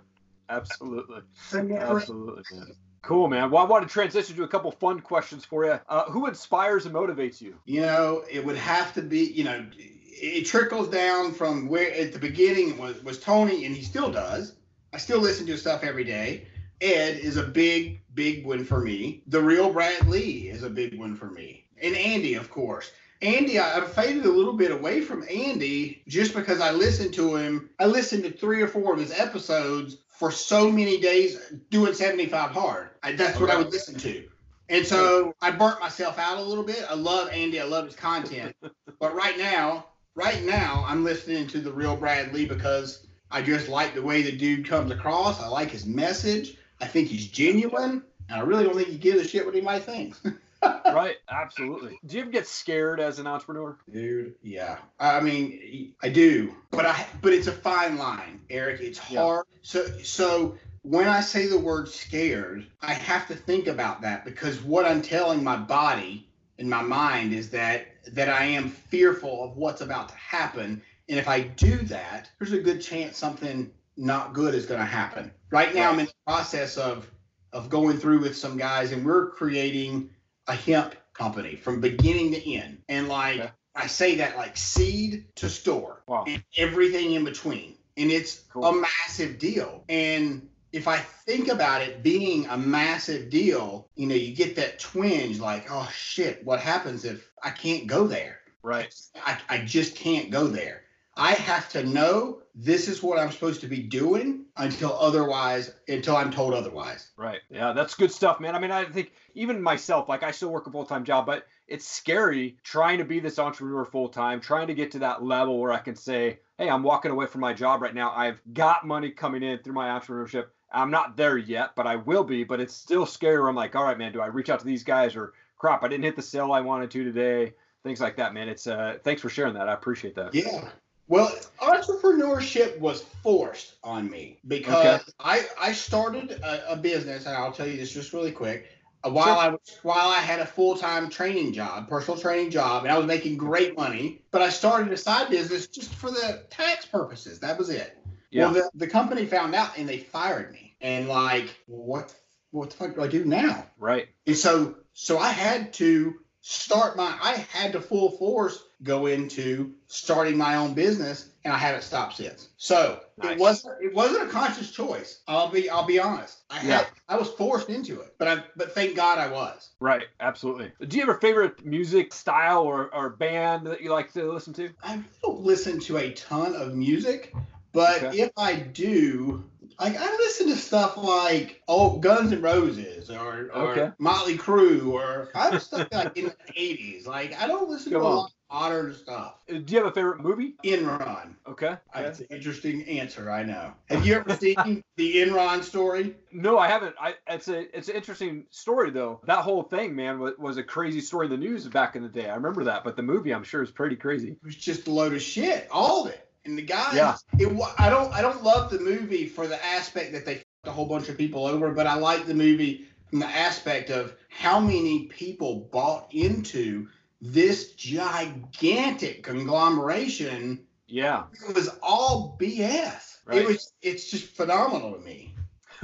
Absolutely. 0.49 1.21
So 1.35 1.62
never- 1.62 1.99
Absolutely. 1.99 2.75
Cool, 3.02 3.28
man. 3.28 3.50
Well, 3.50 3.64
I 3.64 3.66
want 3.66 3.87
to 3.87 3.92
transition 3.92 4.37
to 4.37 4.44
a 4.44 4.49
couple 4.49 4.71
fun 4.71 5.00
questions 5.00 5.44
for 5.44 5.64
you. 5.64 5.78
Uh, 5.88 6.04
who 6.04 6.28
inspires 6.28 6.87
and 6.87 6.94
motivates 6.94 7.40
you? 7.40 7.56
You 7.64 7.80
know, 7.80 8.23
it 8.30 8.44
would 8.44 8.56
have 8.56 8.94
to 8.94 9.02
be, 9.02 9.25
you 9.25 9.42
know, 9.42 9.66
it 9.76 10.47
trickles 10.47 10.88
down 10.88 11.32
from 11.32 11.66
where 11.66 11.92
at 11.92 12.12
the 12.12 12.21
beginning 12.21 12.78
was 12.78 13.02
was 13.02 13.18
Tony, 13.18 13.64
and 13.66 13.75
he 13.75 13.82
still 13.82 14.11
does. 14.12 14.54
I 14.92 14.99
still 14.99 15.18
listen 15.18 15.47
to 15.47 15.52
his 15.52 15.62
stuff 15.62 15.82
every 15.82 16.04
day. 16.04 16.47
Ed 16.80 17.18
is 17.18 17.37
a 17.37 17.42
big, 17.42 18.02
big 18.14 18.47
win 18.47 18.64
for 18.64 18.80
me. 18.80 19.23
The 19.26 19.42
real 19.42 19.73
Brad 19.73 20.06
Lea 20.09 20.49
is 20.49 20.62
a 20.62 20.71
big 20.71 20.99
one 20.99 21.16
for 21.16 21.30
me. 21.30 21.66
And 21.80 21.97
Andy, 21.97 22.35
of 22.35 22.50
course. 22.50 22.92
Andy, 23.21 23.59
I, 23.59 23.78
I've 23.78 23.92
faded 23.92 24.26
a 24.26 24.30
little 24.30 24.52
bit 24.52 24.71
away 24.71 25.00
from 25.00 25.25
Andy 25.28 26.02
just 26.09 26.35
because 26.35 26.61
I 26.61 26.73
listened 26.73 27.14
to 27.14 27.37
him. 27.37 27.71
I 27.78 27.87
listened 27.87 28.25
to 28.25 28.30
three 28.30 28.62
or 28.62 28.68
four 28.68 28.92
of 28.92 29.00
his 29.00 29.12
episodes 29.12 29.99
for 30.23 30.31
so 30.31 30.71
many 30.71 31.00
days 31.00 31.37
doing 31.71 31.93
75 31.93 32.52
hard. 32.52 32.91
I, 33.02 33.11
that's 33.11 33.41
what 33.41 33.50
I 33.50 33.57
would 33.57 33.73
listen 33.73 33.97
to. 33.99 34.29
And 34.69 34.87
so 34.87 35.35
I 35.43 35.50
burnt 35.50 35.81
myself 35.81 36.17
out 36.17 36.38
a 36.38 36.41
little 36.41 36.62
bit. 36.62 36.85
I 36.88 36.95
love 36.95 37.29
Andy. 37.33 37.59
I 37.59 37.64
love 37.64 37.87
his 37.87 37.97
content. 37.97 38.55
but 39.00 39.17
right 39.17 39.37
now, 39.37 39.87
right 40.14 40.41
now, 40.45 40.85
I'm 40.87 41.02
listening 41.02 41.49
to 41.49 41.59
the 41.59 41.73
real 41.73 41.97
Brad 41.97 42.33
Lea 42.33 42.47
because 42.47 43.09
I 43.33 43.43
just 43.43 43.69
like 43.69 43.97
the 43.97 44.02
way 44.02 44.23
the 44.23 44.31
dude 44.31 44.64
comes 44.64 44.93
across. 44.93 45.43
I 45.43 45.49
like 45.49 45.73
his 45.73 45.87
message. 45.87 46.57
I 46.81 46.87
think 46.87 47.09
he's 47.09 47.26
genuine. 47.26 48.05
And 48.29 48.41
I 48.41 48.45
really 48.45 48.62
don't 48.62 48.76
think 48.76 48.91
he 48.91 48.99
gives 48.99 49.21
a 49.21 49.26
shit 49.26 49.45
what 49.45 49.57
anybody 49.57 49.81
thinks. 49.81 50.23
right. 50.62 51.16
Absolutely. 51.28 51.99
Do 52.07 52.16
you 52.16 52.23
ever 52.23 52.31
get 52.31 52.47
scared 52.47 53.00
as 53.00 53.19
an 53.19 53.26
entrepreneur? 53.26 53.76
Dude, 53.90 54.35
yeah. 54.42 54.78
I 54.99 55.21
mean, 55.21 55.95
I 56.02 56.09
do, 56.09 56.54
but 56.71 56.87
I 56.87 57.07
but 57.21 57.33
it's 57.33 57.47
a 57.47 57.52
fine 57.52 57.97
line, 57.97 58.40
Eric. 58.50 58.81
It's 58.81 59.00
Yeah. 59.11 59.23
hard. 59.23 59.47
So 59.62 59.87
so 60.02 60.57
when 60.83 61.09
I 61.09 61.21
say 61.21 61.47
the 61.47 61.59
word 61.59 61.88
scared, 61.88 62.66
I 62.81 62.95
have 62.95 63.28
to 63.28 63.35
think 63.35 63.66
about 63.66 64.02
that 64.02 64.25
because 64.25 64.62
what 64.62 64.85
I'm 64.85 65.02
telling 65.02 65.42
my 65.42 65.57
body 65.57 66.28
and 66.59 66.69
my 66.69 66.83
mind 66.83 67.33
is 67.33 67.50
that 67.50 67.87
that 68.12 68.28
I 68.28 68.45
am 68.45 68.69
fearful 68.69 69.45
of 69.45 69.57
what's 69.57 69.81
about 69.81 70.09
to 70.09 70.14
happen, 70.16 70.83
and 71.09 71.19
if 71.19 71.28
I 71.28 71.40
do 71.42 71.76
that, 71.85 72.31
there's 72.38 72.52
a 72.52 72.59
good 72.59 72.81
chance 72.81 73.16
something 73.16 73.71
not 73.97 74.33
good 74.33 74.54
is 74.54 74.66
going 74.66 74.81
to 74.81 74.87
happen. 74.87 75.31
Right 75.50 75.75
now, 75.75 75.90
I'm 75.90 76.00
in 76.00 76.07
the 76.07 76.12
process 76.26 76.76
of 76.76 77.11
of 77.52 77.69
going 77.69 77.99
through 77.99 78.21
with 78.21 78.37
some 78.37 78.57
guys, 78.57 78.92
and 78.92 79.04
we're 79.04 79.31
creating 79.31 80.11
a 80.46 80.54
hemp 80.54 80.94
company 81.14 81.56
from 81.56 81.80
beginning 81.80 82.32
to 82.32 82.52
end. 82.54 82.82
And 82.88 83.08
like 83.08 83.40
Okay. 83.40 83.50
I 83.75 83.87
say 83.87 84.16
that 84.16 84.37
like 84.37 84.56
seed 84.56 85.26
to 85.37 85.49
store 85.49 86.02
Wow. 86.06 86.25
and 86.26 86.42
everything 86.56 87.12
in 87.12 87.25
between. 87.25 87.76
And 87.96 88.11
it's 88.11 88.40
Cool. 88.52 88.64
a 88.64 88.72
massive 88.75 89.38
deal. 89.38 89.84
And 89.88 90.49
if 90.72 90.88
I 90.88 90.99
think 90.99 91.49
about 91.49 91.82
it 91.82 92.02
being 92.02 92.46
a 92.46 92.56
massive 92.56 93.28
deal, 93.30 93.88
you 93.94 94.06
know, 94.06 94.14
you 94.14 94.34
get 94.34 94.56
that 94.56 94.78
twinge 94.78 95.38
like, 95.38 95.70
oh 95.70 95.90
shit, 95.94 96.44
what 96.44 96.61
happens 96.61 97.04
if 97.04 97.30
I 97.42 97.50
can't 97.50 97.87
go 97.87 98.06
there? 98.06 98.40
Right. 98.62 98.94
I, 99.26 99.38
I 99.49 99.58
just 99.58 99.96
can't 99.96 100.30
go 100.30 100.46
there. 100.46 100.82
I 101.16 101.33
have 101.33 101.69
to 101.71 101.85
know 101.85 102.42
this 102.54 102.88
is 102.88 103.02
what 103.02 103.19
I'm 103.19 103.31
supposed 103.31 103.61
to 103.62 103.66
be 103.66 103.83
doing 103.83 104.47
until 104.57 104.92
otherwise, 104.99 105.75
until 105.88 106.16
I'm 106.16 106.31
told 106.31 106.54
otherwise. 106.54 107.11
Right. 107.16 107.40
Yeah, 107.50 107.73
that's 107.73 107.95
good 107.95 108.11
stuff, 108.11 108.40
man. 108.40 108.54
I 108.54 108.59
mean, 108.59 108.71
I 108.71 108.85
think 108.85 109.12
even 109.35 109.61
myself, 109.61 110.09
like 110.09 110.23
I 110.23 110.31
still 110.31 110.50
work 110.50 110.66
a 110.66 110.71
full 110.71 110.87
time 110.87 111.04
job, 111.04 111.26
but 111.26 111.47
it's 111.69 111.87
scary 111.87 112.57
trying 112.62 112.99
to 112.99 113.04
be 113.04 113.21
this 113.21 113.38
entrepreneur 113.38 113.85
full 113.85 114.09
time, 114.09 114.40
trying 114.40 114.66
to 114.69 114.75
get 114.75 114.90
to 114.92 115.00
that 115.00 115.23
level 115.23 115.59
where 115.59 115.73
I 115.73 115.78
can 115.78 115.97
say, 115.97 116.40
hey, 116.59 116.69
I'm 116.69 116.83
walking 116.83 117.11
away 117.11 117.26
from 117.26 117.42
my 117.42 117.52
job 117.52 117.83
right 117.83 117.95
now. 117.95 118.12
I've 118.12 118.40
got 118.52 118.87
money 118.87 119.11
coming 119.11 119.42
in 119.42 119.59
through 119.59 119.75
my 119.75 119.88
entrepreneurship. 119.88 120.47
I'm 120.73 120.90
not 120.90 121.16
there 121.16 121.37
yet, 121.37 121.75
but 121.76 121.87
I 121.87 121.97
will 121.97 122.25
be. 122.25 122.45
But 122.45 122.61
it's 122.61 122.75
still 122.75 123.04
scary. 123.04 123.38
Where 123.38 123.49
I'm 123.49 123.57
like, 123.57 123.76
all 123.76 123.85
right, 123.85 123.99
man, 123.99 124.12
do 124.12 124.21
I 124.21 124.26
reach 124.26 124.49
out 124.49 124.61
to 124.61 124.66
these 124.66 124.85
guys 124.85 125.14
or 125.14 125.35
crap? 125.59 125.83
I 125.83 125.88
didn't 125.88 126.04
hit 126.04 126.16
the 126.16 126.23
sale 126.23 126.52
I 126.52 126.61
wanted 126.61 126.90
to 126.92 127.04
today. 127.04 127.52
Things 127.83 128.00
like 128.00 128.16
that, 128.16 128.33
man. 128.33 128.49
It's 128.49 128.66
uh, 128.66 128.99
thanks 129.02 129.21
for 129.21 129.28
sharing 129.28 129.54
that. 129.54 129.69
I 129.69 129.75
appreciate 129.75 130.14
that. 130.14 130.35
Yeah. 130.35 130.69
Well, 131.12 131.31
entrepreneurship 131.61 132.78
was 132.81 133.02
forced 133.23 133.75
on 133.85 134.11
me 134.11 134.38
because 134.49 135.02
Okay. 135.02 135.12
I 135.21 135.45
I 135.61 135.73
started 135.73 136.31
a, 136.31 136.73
a 136.73 136.76
business, 136.76 137.26
and 137.26 137.37
I'll 137.37 137.52
tell 137.52 137.66
you 137.66 137.76
this 137.76 137.92
just 137.92 138.14
really 138.14 138.33
quick. 138.33 138.71
Uh, 139.04 139.11
While 139.11 139.26
Sure. 139.26 139.37
I 139.37 139.49
was 139.50 139.78
while 139.83 140.09
I 140.09 140.21
had 140.21 140.40
a 140.40 140.47
full 140.47 140.75
time 140.75 141.11
training 141.11 141.52
job, 141.52 141.87
personal 141.87 142.19
training 142.19 142.50
job, 142.50 142.85
and 142.85 142.90
I 142.90 142.97
was 142.97 143.07
making 143.07 143.37
great 143.37 143.76
money, 143.76 144.23
but 144.31 144.40
I 144.40 144.49
started 144.49 144.90
a 144.90 144.97
side 144.97 145.28
business 145.28 145.66
just 145.66 145.92
for 145.95 146.11
the 146.11 146.47
tax 146.49 146.87
purposes. 146.87 147.38
That 147.40 147.59
was 147.59 147.69
it. 147.69 147.99
Yeah. 148.31 148.45
Well, 148.47 148.54
the, 148.54 148.71
the 148.75 148.87
company 148.87 149.26
found 149.26 149.54
out 149.54 149.76
and 149.76 149.87
they 149.87 149.99
fired 149.99 150.50
me. 150.50 150.76
And 150.81 151.09
like, 151.09 151.54
what 151.66 152.14
what 152.52 152.71
the 152.71 152.76
fuck 152.76 152.95
do 152.95 153.02
I 153.02 153.09
do 153.09 153.26
now? 153.26 153.66
Right. 153.78 154.09
And 154.26 154.37
so 154.37 154.76
so 154.95 155.19
I 155.19 155.28
had 155.28 155.75
to 155.75 156.14
start 156.40 156.97
my 156.97 157.19
I 157.23 157.33
had 157.52 157.73
to 157.73 157.83
full 157.83 158.12
force 158.12 158.59
go 158.82 159.06
into 159.06 159.72
starting 159.86 160.36
my 160.36 160.56
own 160.56 160.74
business 160.74 161.30
and 161.44 161.52
I 161.52 161.58
haven't 161.58 161.82
stopped 161.82 162.16
since. 162.16 162.48
So 162.56 163.00
Nice. 163.18 163.32
it 163.32 163.38
wasn't 163.38 163.74
it 163.82 163.94
wasn't 163.94 164.28
a 164.28 164.30
conscious 164.30 164.70
choice. 164.70 165.20
I'll 165.28 165.48
be 165.50 165.68
I'll 165.70 165.86
be 165.86 165.98
honest. 165.98 166.38
I 166.50 166.58
had 166.58 166.68
Yeah. 166.68 166.86
I 167.08 167.16
was 167.16 167.28
forced 167.28 167.68
into 167.68 168.00
it. 168.00 168.14
But 168.18 168.28
I 168.28 168.44
but 168.56 168.72
thank 168.74 168.96
God 168.96 169.18
I 169.18 169.28
was. 169.28 169.70
Right. 169.80 170.04
Absolutely. 170.20 170.72
Do 170.86 170.96
you 170.96 171.06
have 171.06 171.14
a 171.16 171.20
favorite 171.20 171.64
music 171.64 172.12
style 172.12 172.62
or, 172.62 172.92
or 172.94 173.10
band 173.10 173.66
that 173.66 173.80
you 173.80 173.90
like 173.90 174.12
to 174.14 174.30
listen 174.32 174.52
to? 174.54 174.70
I 174.82 175.02
don't 175.22 175.40
listen 175.40 175.80
to 175.80 175.98
a 175.98 176.12
ton 176.12 176.54
of 176.54 176.74
music, 176.74 177.34
but 177.72 178.02
Okay. 178.02 178.18
if 178.20 178.30
I 178.36 178.54
do, 178.54 179.44
like 179.80 179.96
I 179.96 180.10
listen 180.16 180.48
to 180.48 180.56
stuff 180.56 180.96
like 180.96 181.62
oh 181.68 181.98
Guns 181.98 182.32
N' 182.32 182.42
Roses 182.42 183.10
or, 183.10 183.50
or 183.54 183.70
Okay. 183.70 183.90
Motley 183.98 184.36
Crue 184.38 184.92
or 184.92 185.28
I 185.34 185.50
have 185.50 185.62
stuff 185.62 185.88
like 185.92 186.16
in 186.16 186.26
the 186.26 186.36
eighties. 186.56 187.06
Like 187.06 187.34
I 187.40 187.46
don't 187.46 187.68
listen 187.68 187.92
Come 187.92 188.02
to 188.02 188.06
a 188.06 188.10
on. 188.10 188.16
lot 188.16 188.26
of 188.26 188.32
modern 188.52 188.94
stuff. 188.94 189.37
Uh, 189.50 189.59
Do 189.59 189.75
you 189.75 189.78
have 189.78 189.87
a 189.87 189.94
favorite 189.94 190.21
movie? 190.21 190.54
Enron. 190.64 191.35
Okay. 191.49 191.76
That's 191.94 192.21
an 192.21 192.26
interesting 192.30 192.82
answer, 192.85 193.30
I 193.30 193.42
know. 193.42 193.73
Have 193.88 194.06
you 194.06 194.14
ever 194.14 194.37
seen 194.37 194.82
the 194.97 195.16
Enron 195.16 195.62
story? 195.62 196.14
No, 196.32 196.59
I 196.59 196.68
haven't. 196.68 196.94
I 197.00 197.14
it's 197.28 197.49
a 197.49 197.76
it's 197.76 197.88
an 197.88 197.97
interesting 197.97 198.44
story 198.50 198.90
though. 198.90 199.21
That 199.25 199.38
whole 199.38 199.62
thing, 199.62 199.94
man, 199.97 200.18
was, 200.18 200.35
was 200.38 200.56
a 200.59 200.62
crazy 200.62 201.00
story 201.00 201.26
in 201.26 201.30
the 201.30 201.37
news 201.38 201.66
back 201.68 201.97
in 201.97 202.02
the 202.02 202.09
day. 202.09 202.28
I 202.28 202.35
remember 202.35 202.64
that, 202.64 202.85
but 202.85 202.97
the 202.97 203.02
movie, 203.02 203.32
I'm 203.35 203.44
sure, 203.44 203.62
is 203.62 203.71
pretty 203.71 203.97
crazy. 203.97 204.32
It 204.32 204.38
was 204.44 204.56
just 204.56 204.87
a 204.87 204.90
load 204.90 205.14
of 205.14 205.23
shit, 205.23 205.68
all 205.71 206.06
of 206.06 206.12
it. 206.12 206.28
And 206.44 206.59
the 206.59 206.62
guy, 206.62 206.90
Yeah. 206.94 207.16
it, 207.38 207.47
I 207.78 207.88
don't, 207.88 208.12
I 208.12 208.21
don't 208.21 208.42
love 208.42 208.71
the 208.71 208.80
movie 208.80 209.26
for 209.26 209.47
the 209.47 209.64
aspect 209.64 210.12
that 210.12 210.26
they 210.26 210.42
a 210.64 210.71
whole 210.71 210.87
bunch 210.87 211.09
of 211.09 211.16
people 211.16 211.47
over, 211.47 211.73
but 211.73 211.87
I 211.87 211.94
like 211.94 212.26
the 212.26 212.35
movie 212.35 212.87
from 213.11 213.18
the 213.21 213.26
aspect 213.26 213.90
of 213.90 214.14
how 214.28 214.61
many 214.61 215.06
people 215.06 215.69
bought 215.73 216.06
into 216.12 216.88
this 217.23 217.73
gigantic 217.75 219.23
conglomeration. 219.23 220.67
Yeah. 220.89 221.25
It 221.49 221.54
was 221.54 221.71
all 221.80 222.37
BS. 222.39 223.19
Right. 223.25 223.39
It 223.39 223.47
was, 223.47 223.73
it's 223.80 224.11
just 224.11 224.26
phenomenal 224.26 224.93
to 224.95 224.99
me. 224.99 225.35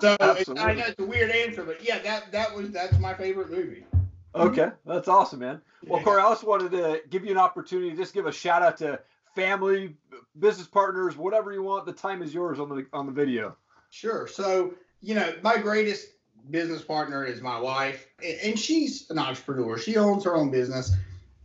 so 0.00 0.16
I 0.20 0.74
know 0.74 0.84
it's 0.86 1.00
a 1.00 1.04
weird 1.04 1.30
answer, 1.30 1.64
but 1.64 1.82
yeah, 1.82 1.98
that 2.00 2.32
that 2.32 2.54
was 2.54 2.70
that's 2.70 2.98
my 2.98 3.12
favorite 3.12 3.50
movie. 3.50 3.84
Okay, 4.34 4.70
that's 4.86 5.08
awesome, 5.08 5.40
man. 5.40 5.60
Well, 5.86 5.98
Yeah. 5.98 6.04
Corey, 6.04 6.22
I 6.22 6.24
also 6.24 6.46
wanted 6.46 6.70
to 6.72 7.02
give 7.10 7.24
you 7.24 7.32
an 7.32 7.38
opportunity 7.38 7.90
to 7.90 7.96
just 7.96 8.14
give 8.14 8.26
a 8.26 8.32
shout 8.32 8.62
out 8.62 8.78
to 8.78 8.98
family, 9.34 9.96
business 10.38 10.66
partners, 10.66 11.16
whatever 11.16 11.52
you 11.52 11.62
want. 11.62 11.84
The 11.84 11.92
time 11.92 12.22
is 12.22 12.32
yours 12.32 12.58
on 12.58 12.68
the 12.70 12.86
on 12.94 13.04
the 13.06 13.12
video. 13.12 13.56
Sure. 13.90 14.26
So, 14.26 14.74
you 15.02 15.14
know, 15.14 15.34
my 15.42 15.58
greatest 15.58 16.08
business 16.50 16.82
partner 16.82 17.24
is 17.24 17.40
my 17.40 17.58
wife, 17.58 18.06
and 18.44 18.58
she's 18.58 19.10
an 19.10 19.18
entrepreneur. 19.18 19.78
She 19.78 19.96
owns 19.96 20.24
her 20.24 20.34
own 20.34 20.50
business, 20.50 20.94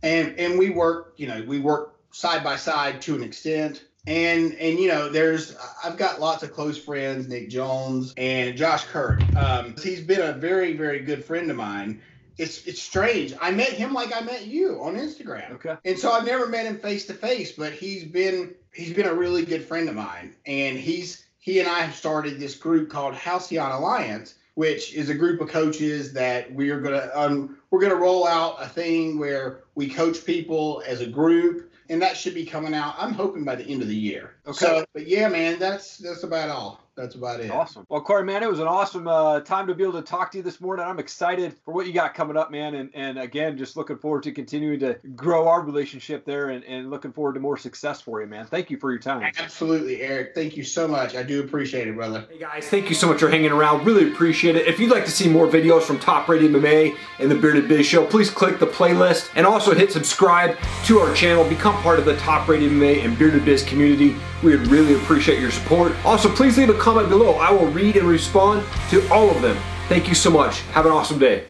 and 0.02 0.38
and 0.38 0.58
we 0.58 0.70
work, 0.70 1.14
you 1.16 1.26
know, 1.26 1.44
we 1.46 1.58
work 1.58 1.96
side 2.12 2.42
by 2.42 2.56
side 2.56 3.02
to 3.02 3.14
an 3.14 3.22
extent. 3.22 3.84
And 4.06 4.54
and 4.54 4.78
you 4.78 4.88
know, 4.88 5.08
there's 5.08 5.56
I've 5.84 5.96
got 5.96 6.20
lots 6.20 6.42
of 6.42 6.52
close 6.52 6.78
friends, 6.78 7.28
Nick 7.28 7.50
Jones 7.50 8.14
and 8.16 8.56
Josh 8.56 8.84
Kirk. 8.84 9.20
Um, 9.36 9.74
he's 9.82 10.00
been 10.00 10.20
a 10.20 10.32
very 10.32 10.74
very 10.76 11.00
good 11.00 11.24
friend 11.24 11.50
of 11.50 11.56
mine. 11.56 12.00
It's 12.38 12.66
it's 12.66 12.80
strange. 12.80 13.34
I 13.40 13.50
met 13.50 13.70
him 13.70 13.92
like 13.92 14.14
I 14.14 14.20
met 14.20 14.46
you 14.46 14.80
on 14.82 14.96
Instagram. 14.96 15.52
Okay. 15.52 15.76
And 15.84 15.98
so 15.98 16.12
I've 16.12 16.24
never 16.24 16.46
met 16.46 16.66
him 16.66 16.78
face 16.78 17.06
to 17.06 17.14
face, 17.14 17.52
but 17.52 17.72
he's 17.72 18.04
been 18.04 18.54
he's 18.72 18.92
been 18.92 19.06
a 19.06 19.14
really 19.14 19.44
good 19.44 19.64
friend 19.64 19.88
of 19.88 19.96
mine. 19.96 20.36
And 20.46 20.78
he's 20.78 21.26
he 21.38 21.60
and 21.60 21.68
I 21.68 21.80
have 21.80 21.94
started 21.94 22.38
this 22.38 22.54
group 22.54 22.90
called 22.90 23.14
Halcyon 23.14 23.72
Alliance, 23.72 24.34
which 24.56 24.94
is 24.94 25.10
a 25.10 25.14
group 25.14 25.40
of 25.42 25.48
coaches 25.48 26.14
that 26.14 26.50
we 26.52 26.70
are 26.70 26.80
gonna 26.80 27.10
um 27.14 27.58
we're 27.70 27.80
gonna 27.80 27.94
roll 27.94 28.26
out 28.26 28.56
a 28.58 28.66
thing 28.66 29.18
where 29.18 29.60
we 29.74 29.88
coach 29.88 30.24
people 30.24 30.82
as 30.86 31.00
a 31.02 31.06
group, 31.06 31.70
and 31.90 32.00
that 32.00 32.16
should 32.16 32.34
be 32.34 32.44
coming 32.44 32.74
out. 32.74 32.94
I'm 32.98 33.12
hoping 33.12 33.44
by 33.44 33.54
the 33.54 33.66
end 33.66 33.82
of 33.82 33.88
the 33.88 33.94
year. 33.94 34.35
Okay. 34.46 34.58
So, 34.58 34.84
but 34.92 35.06
yeah, 35.06 35.28
man, 35.28 35.58
that's 35.58 35.98
that's 35.98 36.22
about 36.22 36.50
all. 36.50 36.86
That's 36.96 37.14
about 37.14 37.40
it. 37.40 37.50
Awesome. 37.50 37.84
Well, 37.90 38.00
Corey, 38.00 38.24
man, 38.24 38.42
it 38.42 38.48
was 38.48 38.58
an 38.58 38.66
awesome 38.66 39.06
uh, 39.06 39.40
time 39.40 39.66
to 39.66 39.74
be 39.74 39.82
able 39.82 40.00
to 40.00 40.02
talk 40.02 40.30
to 40.32 40.38
you 40.38 40.42
this 40.42 40.62
morning. 40.62 40.86
I'm 40.86 40.98
excited 40.98 41.54
for 41.62 41.74
what 41.74 41.86
you 41.86 41.92
got 41.92 42.14
coming 42.14 42.38
up, 42.38 42.50
man. 42.50 42.74
And, 42.74 42.88
and 42.94 43.18
again, 43.18 43.58
just 43.58 43.76
looking 43.76 43.98
forward 43.98 44.22
to 44.22 44.32
continuing 44.32 44.80
to 44.80 44.94
grow 45.14 45.46
our 45.46 45.60
relationship 45.60 46.24
there 46.24 46.48
and, 46.48 46.64
and 46.64 46.88
looking 46.88 47.12
forward 47.12 47.34
to 47.34 47.40
more 47.40 47.58
success 47.58 48.00
for 48.00 48.22
you, 48.22 48.26
man. 48.26 48.46
Thank 48.46 48.70
you 48.70 48.78
for 48.78 48.90
your 48.90 48.98
time. 48.98 49.30
Absolutely, 49.38 50.00
Eric. 50.00 50.34
Thank 50.34 50.56
you 50.56 50.64
so 50.64 50.88
much. 50.88 51.14
I 51.14 51.22
do 51.22 51.40
appreciate 51.44 51.86
it, 51.86 51.94
brother. 51.94 52.26
Hey 52.30 52.38
guys, 52.38 52.66
thank 52.66 52.88
you 52.88 52.94
so 52.94 53.08
much 53.08 53.20
for 53.20 53.28
hanging 53.28 53.52
around. 53.52 53.84
Really 53.84 54.10
appreciate 54.10 54.56
it. 54.56 54.66
If 54.66 54.80
you'd 54.80 54.90
like 54.90 55.04
to 55.04 55.10
see 55.10 55.28
more 55.28 55.46
videos 55.46 55.82
from 55.82 55.98
Top 55.98 56.26
Rated 56.28 56.50
MMA 56.50 56.96
and 57.18 57.30
the 57.30 57.34
Bearded 57.34 57.68
Biz 57.68 57.84
Show, 57.84 58.06
please 58.06 58.30
click 58.30 58.58
the 58.58 58.66
playlist 58.66 59.28
and 59.34 59.46
also 59.46 59.74
hit 59.74 59.92
subscribe 59.92 60.56
to 60.86 61.00
our 61.00 61.14
channel. 61.14 61.46
Become 61.46 61.74
part 61.82 61.98
of 61.98 62.06
the 62.06 62.16
Top 62.16 62.48
Rated 62.48 62.72
MMA 62.72 63.04
and 63.04 63.18
Bearded 63.18 63.44
Biz 63.44 63.64
community. 63.64 64.16
We 64.42 64.56
would 64.56 64.66
really 64.68 64.94
appreciate 64.94 65.40
your 65.40 65.50
support. 65.50 65.92
Also, 66.04 66.28
please 66.28 66.58
leave 66.58 66.68
a 66.68 66.74
comment 66.74 67.08
below. 67.08 67.34
I 67.34 67.50
will 67.50 67.68
read 67.68 67.96
and 67.96 68.06
respond 68.06 68.64
to 68.90 69.06
all 69.12 69.30
of 69.30 69.42
them. 69.42 69.56
Thank 69.88 70.08
you 70.08 70.14
so 70.14 70.30
much. 70.30 70.60
Have 70.72 70.86
an 70.86 70.92
awesome 70.92 71.18
day. 71.18 71.44